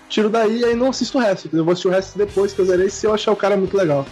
[0.08, 1.48] tiro daí e aí não assisto o resto.
[1.52, 3.76] Eu vou assistir o resto depois que eu zerei, se eu achar o cara muito
[3.76, 4.06] legal.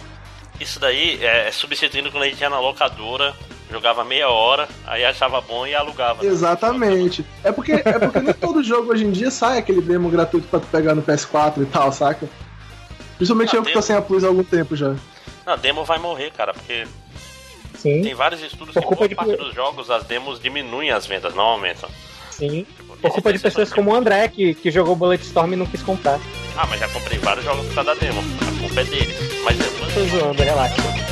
[0.59, 3.33] Isso daí é, é substituindo quando a gente ia na locadora,
[3.71, 6.23] jogava meia hora, aí achava bom e alugava.
[6.23, 6.29] né?
[6.29, 7.25] Exatamente.
[7.43, 10.59] É porque, é porque nem todo jogo hoje em dia sai aquele demo gratuito pra
[10.59, 12.27] tu pegar no PS4 e tal, saca?
[13.17, 13.83] Principalmente Ah, eu que tô demo.
[13.83, 14.95] sem a Plus há algum tempo já.
[15.45, 16.85] Não, demo vai morrer, cara, porque
[17.77, 21.05] Sim, tem vários estudos Por que boa de- parte dos jogos as demos diminuem as
[21.05, 21.89] vendas, não aumentam.
[22.31, 22.65] sim.
[22.77, 25.81] Tipo, Por culpa de pessoas como o André, que, que jogou Bulletstorm e não quis
[25.83, 26.19] comprar.
[26.57, 28.19] Ah, mas já comprei vários jogos por causa da demo.
[28.21, 29.13] A culpa é dele.
[29.43, 29.93] Mas depois.
[29.93, 31.06] Tô zoando, relaxa.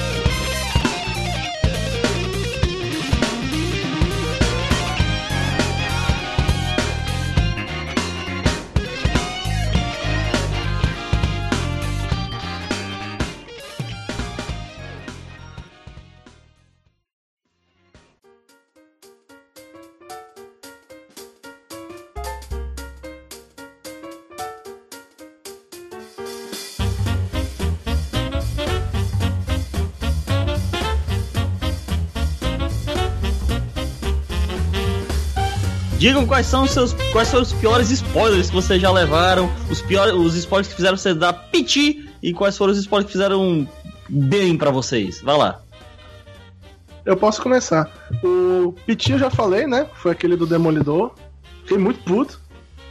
[36.05, 39.81] Digam quais são os seus, quais foram os piores spoilers que vocês já levaram, os
[39.81, 43.67] piores, os spoilers que fizeram vocês dar piti e quais foram os spoilers que fizeram
[44.07, 45.19] bem pra vocês.
[45.19, 45.59] Vai lá.
[47.03, 47.89] Eu posso começar.
[48.23, 49.89] O Piti eu já falei, né?
[49.95, 51.15] Foi aquele do Demolidor.
[51.63, 52.39] Fiquei muito puto.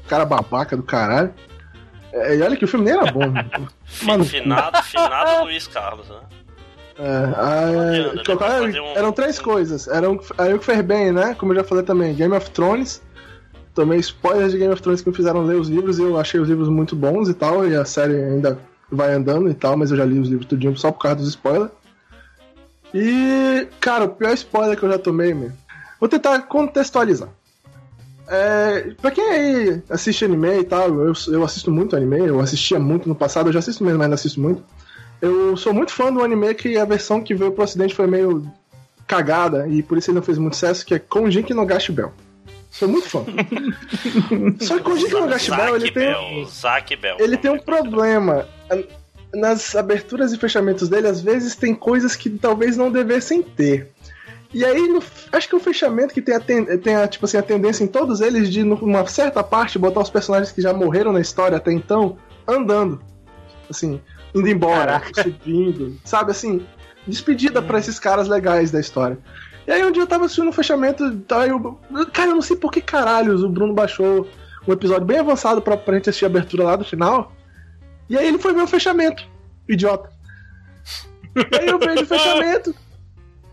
[0.08, 1.32] Cara babaca do caralho.
[2.12, 3.30] É, e olha que o filme nem era bom.
[3.30, 3.48] né?
[4.02, 6.18] Mano, Finado, finado Luiz Carlos, né?
[6.98, 7.34] É, né?
[8.80, 9.88] Um- Eram três coisas.
[9.88, 11.34] Eram aí o que fez bem, né?
[11.34, 13.02] Como eu já falei também, Game of Thrones.
[13.74, 16.38] Tomei spoilers de Game of Thrones que me fizeram ler os livros e eu achei
[16.38, 17.66] os livros muito bons e tal.
[17.66, 18.58] E a série ainda
[18.90, 21.28] vai andando e tal, mas eu já li os livros tudinho só por causa dos
[21.30, 21.70] spoilers.
[22.92, 25.50] E, cara, o pior spoiler que eu já tomei, meu.
[25.98, 27.28] Vou tentar contextualizar.
[28.28, 32.78] É, pra quem aí assiste anime e tal, eu, eu assisto muito anime, eu assistia
[32.78, 34.62] muito no passado, eu já assisto mesmo, mas ainda assisto muito.
[35.20, 38.46] Eu sou muito fã do anime que a versão que veio pro ocidente foi meio
[39.06, 42.12] cagada e por isso ele não fez muito sucesso, que é Konjiki no Gashi Bell.
[42.70, 43.24] Sou muito fã.
[44.60, 47.16] Só que Konjiki no Gashi Bell, ele tem, Bell, Zack Bell.
[47.20, 48.46] ele tem um problema.
[49.32, 53.90] Nas aberturas e fechamentos dele, às vezes tem coisas que talvez não devessem ter.
[54.52, 55.02] E aí, no-
[55.32, 57.88] acho que o fechamento que tem, a, ten- tem a, tipo assim, a tendência em
[57.88, 61.72] todos eles de, numa certa parte, botar os personagens que já morreram na história até
[61.72, 63.00] então, andando.
[63.68, 64.00] Assim,
[64.34, 65.98] indo embora, subindo.
[66.04, 66.66] Sabe assim,
[67.06, 69.18] despedida pra esses caras legais da história.
[69.66, 71.78] E aí um dia eu tava assistindo um fechamento, tá, eu,
[72.12, 74.28] cara, eu não sei por que caralhos o Bruno baixou
[74.66, 77.32] um episódio bem avançado pra, pra gente assistir a abertura lá do final.
[78.08, 79.26] E aí ele foi ver o fechamento,
[79.68, 80.10] idiota.
[81.34, 82.74] E aí eu vejo o fechamento.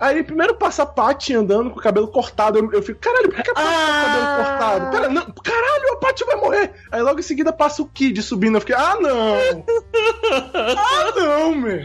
[0.01, 2.57] Aí primeiro passa a Paty andando com o cabelo cortado.
[2.57, 4.89] Eu, eu fico, caralho, por que a Paty tá com o cabelo cortado?
[4.89, 6.73] Pera, não, caralho, a Paty vai morrer.
[6.91, 8.57] Aí logo em seguida passa o Kid subindo.
[8.57, 9.35] Eu fiquei, ah não!
[10.75, 11.81] ah não, meu!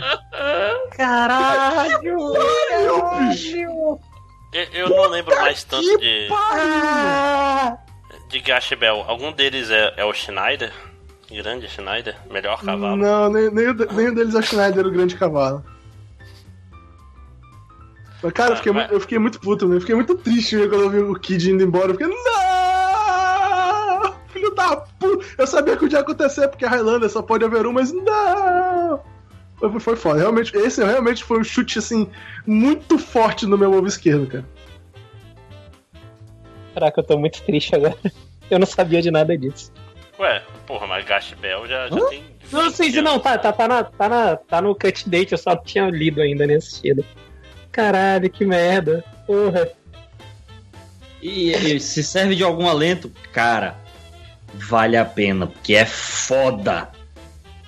[0.97, 2.33] Caralho!
[2.33, 4.01] Pariu, bicho!
[4.55, 6.65] Eu, eu não lembro mais tanto de, pariu!
[6.65, 7.79] Ah,
[8.31, 9.05] de Gash Bell.
[9.07, 10.73] Algum deles é, é o Schneider?
[11.31, 12.17] Grande Schneider?
[12.31, 12.97] Melhor cavalo.
[12.97, 15.63] Não, nem, nem, o nem o deles é o Schneider, o grande cavalo.
[18.23, 20.91] Mas, cara, eu fiquei, mas- eu fiquei muito puto, eu fiquei muito triste quando eu
[20.91, 21.89] vi o Kid indo embora.
[21.93, 22.17] Eu fiquei, não!
[24.29, 25.25] Filho da puta!
[25.39, 29.01] Eu sabia que podia acontecer, porque a Highlander só pode haver um, mas não!
[29.59, 30.19] Foi, foi foda.
[30.21, 32.09] Realmente, esse realmente foi um chute, assim,
[32.47, 34.45] muito forte no meu ovo esquerdo, cara.
[36.75, 37.97] Caraca, eu tô muito triste agora.
[38.51, 39.73] Eu não sabia de nada disso.
[40.19, 42.25] Ué, porra, mas Gash Bell já, já tem.
[42.53, 45.33] Não sei 20 se não, tá, tá, tá, na, tá, na, tá no cut date,
[45.33, 47.05] eu só tinha lido ainda nem assistido.
[47.77, 49.05] Caralho, que merda.
[49.27, 49.69] Porra.
[51.23, 53.77] E, e se serve de algum alento, cara,
[54.55, 56.89] vale a pena, porque é foda.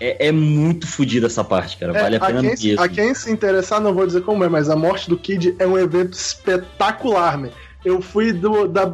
[0.01, 1.93] É, é muito fodida essa parte, cara.
[1.93, 2.81] Vale a É, pena quem, mesmo.
[2.83, 5.67] a quem se interessar, não vou dizer como é, mas a morte do Kid é
[5.67, 7.51] um evento espetacular, man.
[7.85, 8.91] Eu fui do, da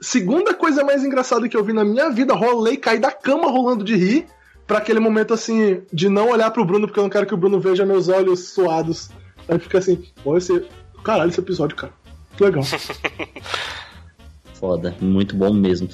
[0.00, 3.84] segunda coisa mais engraçada que eu vi na minha vida, rolei, caí da cama rolando
[3.84, 4.26] de rir,
[4.66, 7.36] pra aquele momento assim, de não olhar pro Bruno, porque eu não quero que o
[7.36, 9.10] Bruno veja meus olhos suados.
[9.48, 10.64] Aí fica assim, pô, esse.
[11.04, 11.92] Caralho, esse episódio, cara.
[12.36, 12.62] Que legal.
[14.54, 15.88] Foda, muito bom mesmo.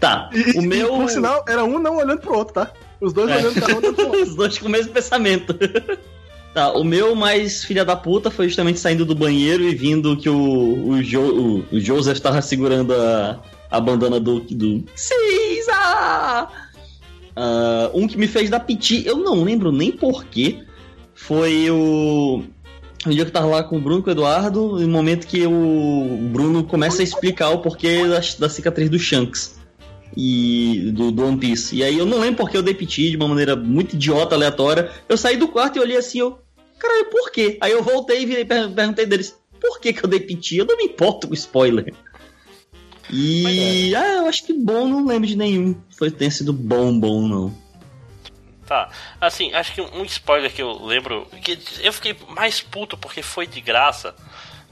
[0.00, 0.88] Tá, E, o e, meu.
[0.88, 2.72] por sinal, era um não olhando pro outro, tá?
[3.00, 3.36] Os dois É.
[3.36, 4.10] olhando pro outro.
[4.22, 5.54] Os dois com o mesmo pensamento.
[6.52, 10.28] Tá, o meu mais filha da puta foi justamente saindo do banheiro e vindo que
[10.28, 11.20] o, o, jo,
[11.70, 13.40] o, o Joseph tava segurando a,
[13.70, 16.70] a bandana do, do Caesar!
[17.36, 20.64] Ah, um que me fez dar piti, eu não lembro nem porquê,
[21.14, 22.42] foi o.
[23.06, 25.26] O dia que eu tava lá com o Bruno e com o Eduardo, no momento
[25.26, 29.58] que o Bruno começa a explicar o porquê da, da cicatriz do Shanks
[30.16, 31.74] e do, do One Piece.
[31.76, 34.90] E aí eu não lembro porque eu dei piti de uma maneira muito idiota, aleatória.
[35.08, 36.38] Eu saí do quarto e olhei assim, eu.
[36.78, 37.56] Caralho, por quê?
[37.60, 40.56] Aí eu voltei e virei, per- perguntei deles, por que, que eu dei piti?
[40.58, 41.94] Eu não me importo com spoiler.
[43.10, 43.94] E.
[43.94, 45.74] Ah, eu acho que bom, não lembro de nenhum.
[45.96, 47.54] Foi tenha sido bom, bom, não.
[48.70, 48.88] Tá,
[49.20, 51.26] assim, acho que um spoiler que eu lembro.
[51.42, 54.14] que Eu fiquei mais puto porque foi de graça.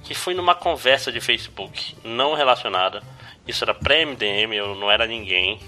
[0.05, 3.03] Que foi numa conversa de Facebook não relacionada.
[3.45, 5.59] Isso era pré-MDM, eu não era ninguém.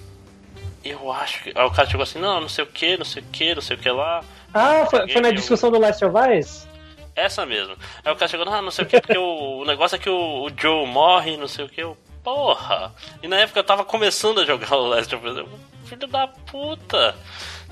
[0.85, 1.53] Eu acho que.
[1.57, 3.63] Aí o cara chegou assim: não, não sei o que, não sei o que, não
[3.63, 4.23] sei o que lá.
[4.55, 6.69] Ah, foi, foi na discussão do Last of Us?
[7.17, 7.77] Essa mesmo.
[8.05, 10.09] Aí o cara chegou, ah, não sei o que, porque o, o negócio é que
[10.09, 11.83] o, o Joe morre, não sei o que.
[11.83, 12.95] Eu, porra!
[13.21, 15.37] E na época eu tava começando a jogar o Last of Us.
[15.37, 15.49] Eu,
[15.85, 17.17] Filho da puta!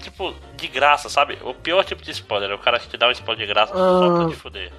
[0.01, 1.39] Tipo, de graça, sabe?
[1.43, 3.73] O pior tipo de spoiler é o cara que te dá um spoiler de graça
[3.75, 4.29] só pra Ah.
[4.29, 4.73] te fuder.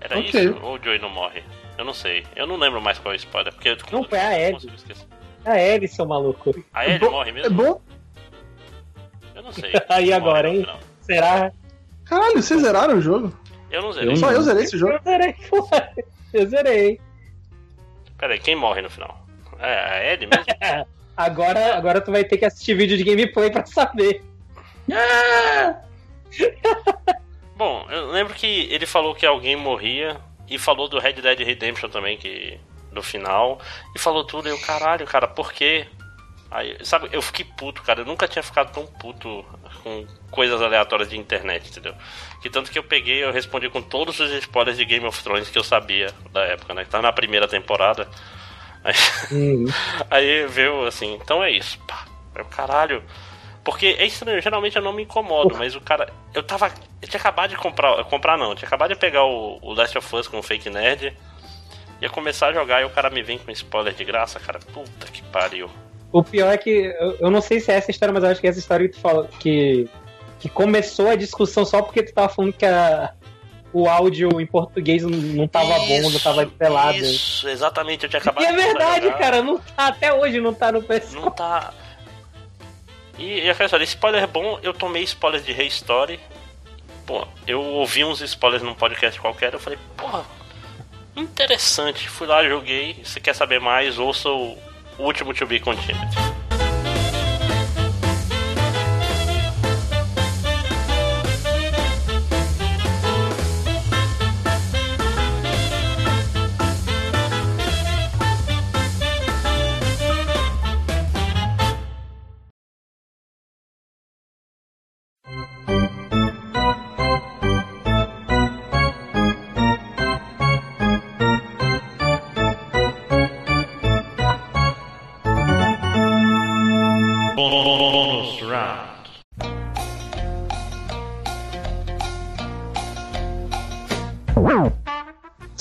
[0.00, 0.28] Era Ok.
[0.28, 0.58] isso?
[0.62, 1.42] Ou o Joey não morre?
[1.78, 2.24] Eu não sei.
[2.36, 4.52] Eu não lembro mais qual é o spoiler, porque eu Não, foi a Ellie.
[4.54, 5.06] consigo esquecer.
[5.44, 6.54] A Ellie, seu maluco.
[6.72, 7.56] A É Ellie morre É mesmo?
[7.56, 7.80] bom.
[9.34, 9.72] Eu não sei.
[9.88, 10.66] Aí agora, hein?
[11.00, 11.50] Será?
[12.04, 13.36] Caralho, vocês zeraram o jogo?
[13.70, 14.12] Eu não zerei.
[14.12, 14.32] Eu Só não.
[14.34, 14.92] eu zerei esse jogo.
[14.92, 15.68] Eu zerei, pô.
[16.32, 17.00] Eu zerei.
[18.18, 19.26] Pera aí, quem morre no final?
[19.58, 20.44] É a Ellie mesmo?
[21.16, 24.22] Agora, agora tu vai ter que assistir vídeo de gameplay pra saber.
[27.56, 31.88] Bom, eu lembro que ele falou que alguém morria e falou do Red Dead Redemption
[31.88, 32.60] também, que
[32.92, 33.58] no final,
[33.94, 35.86] e falou tudo, e eu, caralho, cara, por quê?
[36.50, 39.44] Aí, sabe, eu fiquei puto, cara, eu nunca tinha ficado tão puto
[39.82, 41.94] com coisas aleatórias de internet, entendeu?
[42.40, 45.50] Que tanto que eu peguei, eu respondi com todos os spoilers de Game of Thrones
[45.50, 46.84] que eu sabia da época, né?
[46.84, 48.08] Que tava na primeira temporada.
[48.86, 49.66] Aí,
[50.10, 52.06] aí veio assim, então é isso, pá.
[52.34, 53.02] Eu, caralho.
[53.64, 56.12] Porque é estranho, geralmente eu não me incomodo, mas o cara.
[56.32, 56.70] Eu tava.
[57.02, 58.04] Eu tinha acabado de comprar.
[58.04, 60.70] Comprar não, eu tinha acabado de pegar o, o Last of Us com o Fake
[60.70, 61.16] Nerd.
[62.00, 64.60] Ia começar a jogar e o cara me vem com spoiler de graça, cara.
[64.72, 65.68] Puta que pariu.
[66.12, 68.40] O pior é que eu, eu não sei se é essa história, mas eu acho
[68.40, 69.88] que é essa história que tu falou que,
[70.38, 73.12] que começou a discussão só porque tu tava falando que a,
[73.72, 76.98] o áudio em português não, tava bom, não tava pelado.
[76.98, 80.72] Isso, exatamente, eu tinha acabado E é verdade, cara, não tá, até hoje não tá
[80.72, 81.16] no PC.
[81.16, 81.72] Não tá.
[83.18, 86.20] E, e aquela história, spoiler é bom, eu tomei spoiler de Restory.
[87.06, 90.24] Pô, eu ouvi uns spoilers num podcast qualquer, eu falei, porra,
[91.14, 92.08] interessante.
[92.08, 93.00] Fui lá, joguei.
[93.04, 94.56] Se quer saber mais, ouça o
[94.98, 96.35] último To Be Continued.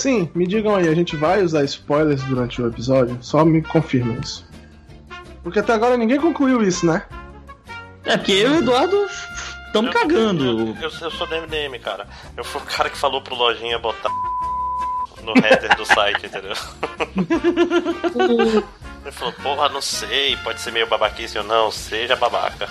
[0.05, 3.17] Sim, me digam aí, a gente vai usar spoilers durante o episódio?
[3.21, 4.47] Só me confirma isso.
[5.41, 7.03] Porque até agora ninguém concluiu isso, né?
[8.03, 9.03] É porque eu e o Eduardo
[9.65, 10.43] estamos cagando.
[10.43, 12.05] Eu, eu, eu sou do MDM, cara.
[12.37, 14.11] Eu fui o cara que falou pro Lojinha botar
[15.23, 16.53] no header do site, entendeu?
[19.01, 22.69] Ele falou, porra, não sei, pode ser meio babaquice ou não, seja babaca.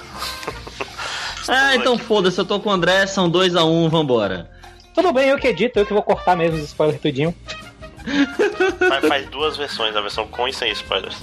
[1.49, 4.53] Ah, então foda-se, eu tô com o André, são 2x1, um, vambora.
[4.95, 7.34] Tudo bem, eu que edito, eu que vou cortar mesmo os spoilers tudinho.
[8.88, 11.16] Faz, faz duas versões, a versão com e sem spoilers.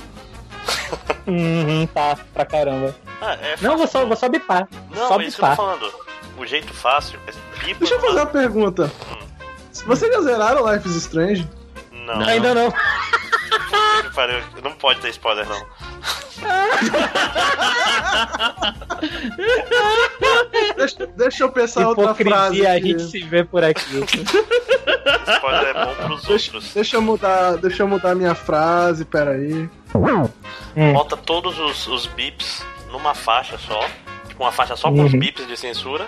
[1.28, 2.96] Uhum, tá, pra caramba.
[3.22, 4.68] Ah, é Não, vou só, vou só bipar.
[4.94, 5.56] Não, só é isso que eu tô bipar.
[5.56, 5.94] falando.
[6.38, 8.92] O jeito fácil é pipa Deixa eu fazer uma pergunta.
[9.86, 11.48] Vocês já zeraram Life is Strange?
[12.06, 12.28] Não, Não.
[12.28, 12.74] Ainda não.
[14.64, 15.66] Não pode ter spoiler, não.
[20.78, 22.22] Deixa, deixa eu pensar outra frase.
[22.60, 23.82] Hipocrisia, a gente se vê por aqui.
[24.04, 26.74] Spoiler é bom pros Deixa, outros.
[26.74, 29.70] deixa eu mudar, deixa eu mudar minha frase, peraí.
[29.94, 30.94] Hum.
[30.94, 33.80] Bota todos os, os bips numa faixa só.
[34.28, 35.20] Tipo, uma faixa só com os Uhum.
[35.20, 36.08] bips de censura.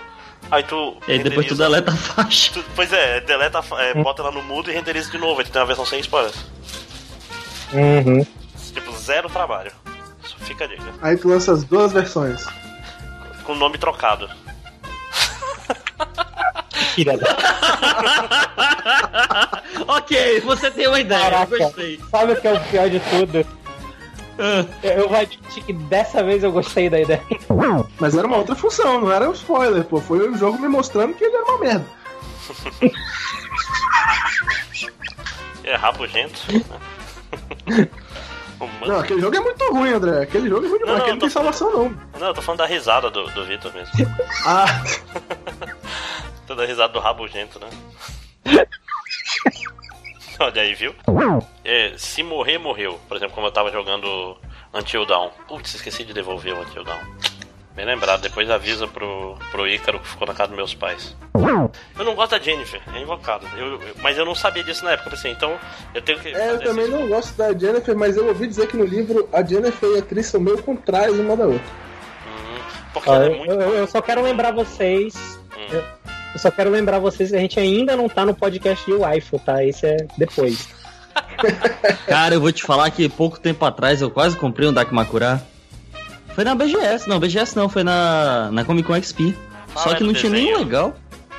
[0.54, 0.95] Aí tu.
[1.08, 2.54] E aí depois tu deleta a faixa.
[2.54, 5.39] tu- Pois é, deleta, a é, bota ela no mudo e renderiza de novo.
[5.39, 6.36] Aí tu tem uma versão sem spoilers.
[7.74, 8.24] Uhum.
[8.72, 9.72] Tipo, zero trabalho.
[10.24, 10.84] Isso fica a dica.
[11.01, 12.45] Aí tu lança as duas versões.
[13.43, 14.30] Com o nome trocado.
[17.04, 17.14] Da...
[19.95, 21.56] ok, você tem uma ideia, Caraca.
[21.56, 21.99] eu gostei.
[22.12, 23.62] Sabe o que é o pior de tudo?
[24.84, 27.21] Eu vou admitir que dessa vez eu gostei da ideia.
[27.99, 29.99] Mas era uma outra função, não era um spoiler, pô.
[29.99, 31.86] Foi o jogo me mostrando que ele era uma merda.
[35.65, 36.41] É rabugento.
[38.59, 40.23] O Não, aquele jogo é muito ruim, André.
[40.23, 40.88] Aquele jogo é ruim demais.
[40.88, 41.97] Não, não, aquele não tem salvação, não.
[42.19, 43.93] Não, eu tô falando da risada do, do Vitor mesmo.
[44.45, 44.65] Ah,
[46.45, 48.67] Tô da risada do rabugento, né?
[50.43, 50.93] Olha aí, viu?
[51.63, 52.99] É, se morrer, morreu.
[53.07, 54.37] Por exemplo, como eu tava jogando
[54.73, 55.29] Until Dawn.
[55.47, 56.99] Putz, esqueci de devolver o Until Dawn.
[57.75, 61.15] Bem lembrado, depois avisa pro, pro Ícaro que ficou na casa dos meus pais.
[61.97, 63.47] Eu não gosto da Jennifer, é invocado.
[63.57, 65.09] Eu, eu- mas eu não sabia disso na época.
[65.09, 65.57] Pensei, então
[65.95, 66.29] eu tenho que.
[66.29, 69.41] é, eu também não gosto da Jennifer, mas eu ouvi dizer que no livro a
[69.43, 71.65] Jennifer e a Tris são meio contrários uma da outra.
[72.27, 72.59] Hum,
[72.93, 73.51] porque Ó, ela é eu, muito.
[73.53, 75.15] eu- eu só quero lembrar vocês.
[75.57, 75.81] Hum.
[76.34, 79.39] Eu, só quero lembrar vocês que a gente ainda não tá no podcast de waifu,
[79.39, 79.63] tá?
[79.63, 80.67] Esse é depois.
[82.07, 85.41] Cara, eu vou te falar que pouco tempo atrás eu quase comprei um Dakimakura.
[86.34, 89.36] Foi na BGS, não, BGS não, foi na, na Comic Con XP.
[89.67, 90.93] Fala só que do não tinha nenhum legal.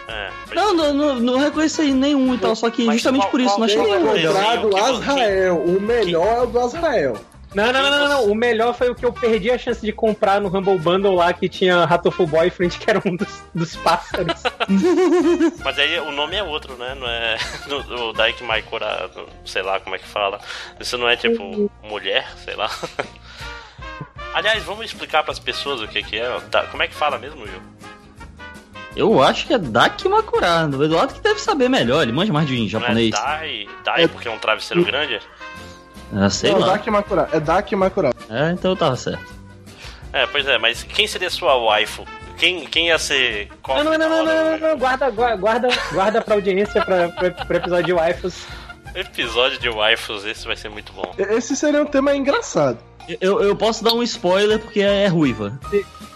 [0.06, 3.30] É, foi- Não, não, não, não reconheci nenhum e tal, só que Mas justamente qual-
[3.30, 4.70] por isso qual não achei nenhum legal.
[4.70, 5.56] que- Azrael.
[5.58, 7.16] O melhor é o do Azrael.
[7.54, 8.24] Não, não, não, não, não.
[8.32, 11.32] O melhor foi o que eu perdi a chance de comprar no Humble Bundle lá,
[11.32, 14.42] que tinha Ratoful Boyfriend, que era um dos, dos pássaros.
[15.64, 16.94] Mas aí o nome é outro, né?
[16.98, 17.36] Não é
[18.16, 20.40] Daiki Maikura, do- sei lá como é que fala.
[20.80, 22.70] Isso não é tipo mulher, sei lá.
[24.34, 26.28] Aliás, vamos explicar pras pessoas o que, que é.
[26.70, 27.62] Como é que fala mesmo, Will?
[28.96, 30.68] Eu acho que é Dakimakura.
[30.68, 33.10] O Eduardo que deve saber melhor, ele manja mais de Não é japonês.
[33.10, 35.20] Dai, Dai porque é um travesseiro grande?
[36.12, 36.66] Ah, sei não, lá.
[36.72, 37.28] Dak Makura.
[37.32, 38.10] É Dak Makura.
[38.30, 39.34] É, então eu tava certo.
[40.12, 42.04] É, pois é, mas quem seria sua waifu?
[42.38, 46.84] Quem, quem ia ser Não, não, não, não, não, não, guarda, guarda, guarda, pra audiência,
[46.84, 48.44] pra, pra, pro episódio de waifus.
[48.94, 51.12] Episódio de waifus, esse vai ser muito bom.
[51.18, 52.78] Esse seria um tema engraçado.
[53.20, 55.58] Eu, eu posso dar um spoiler porque é ruiva.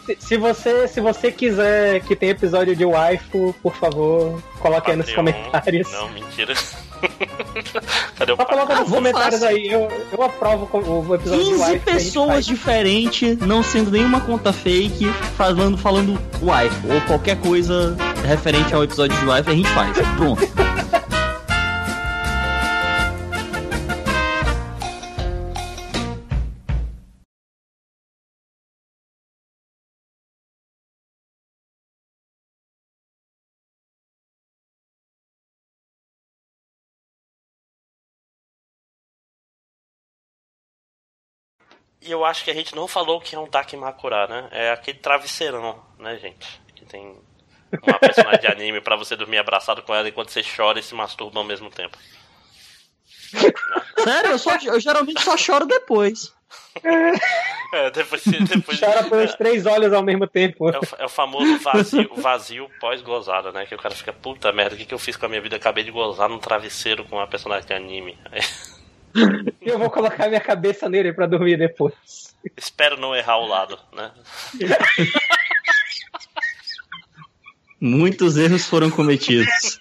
[0.06, 4.96] Se, se você, se você quiser que tenha episódio de waifu, por favor, coloque aí
[4.96, 5.32] nos Patreon.
[5.32, 5.92] comentários.
[5.92, 6.54] Não, mentira.
[8.18, 9.56] Cadê o Só coloca Ah, nos vou comentários fácil.
[9.56, 11.84] aí, eu, eu aprovo com- o episódio de 15 waifu.
[11.84, 17.36] que a gente pessoas diferentes, não sendo nenhuma conta fake, falando, falando wife ou qualquer
[17.40, 17.96] coisa
[18.26, 19.96] referente ao episódio de wife, a gente faz.
[20.16, 20.67] Pronto.
[42.08, 44.48] E eu acho que a gente não falou o que é um Dakimakura, né?
[44.50, 46.58] É aquele travesseirão, né, gente?
[46.74, 47.20] Que tem
[47.82, 50.94] uma personagem de anime pra você dormir abraçado com ela enquanto você chora e se
[50.94, 51.98] masturba ao mesmo tempo.
[54.02, 56.32] Sério, eu, só, eu geralmente só choro depois.
[57.74, 60.70] É, depois, depois Chora pelos três olhos ao mesmo tempo.
[60.70, 63.66] é, o, é o famoso vazio, vazio pós-gozada, né?
[63.66, 65.56] Que o cara fica, puta merda, o que, que eu fiz com a minha vida?
[65.56, 68.18] Acabei de gozar num travesseiro com uma personagem de anime.
[68.32, 68.40] Aí,
[69.60, 72.34] eu vou colocar minha cabeça nele pra dormir depois.
[72.56, 74.12] espero não errar o lado, né?
[77.80, 79.80] Muitos erros foram cometidos.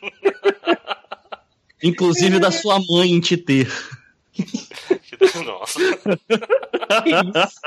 [1.82, 3.68] Inclusive da sua mãe em te ter.
[5.46, 5.80] Nossa.
[7.04, 7.62] Que isso?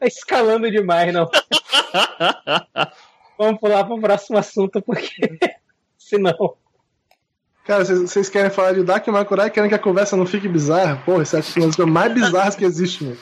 [0.00, 1.30] Tá escalando demais, não.
[3.38, 5.38] Vamos pular pro próximo assunto, porque
[5.96, 6.56] senão.
[7.64, 10.96] Cara, vocês querem falar de Dark Makurai querem que a conversa não fique bizarra?
[11.04, 13.18] Porra, isso é uma das coisas mais bizarras que existe, mano.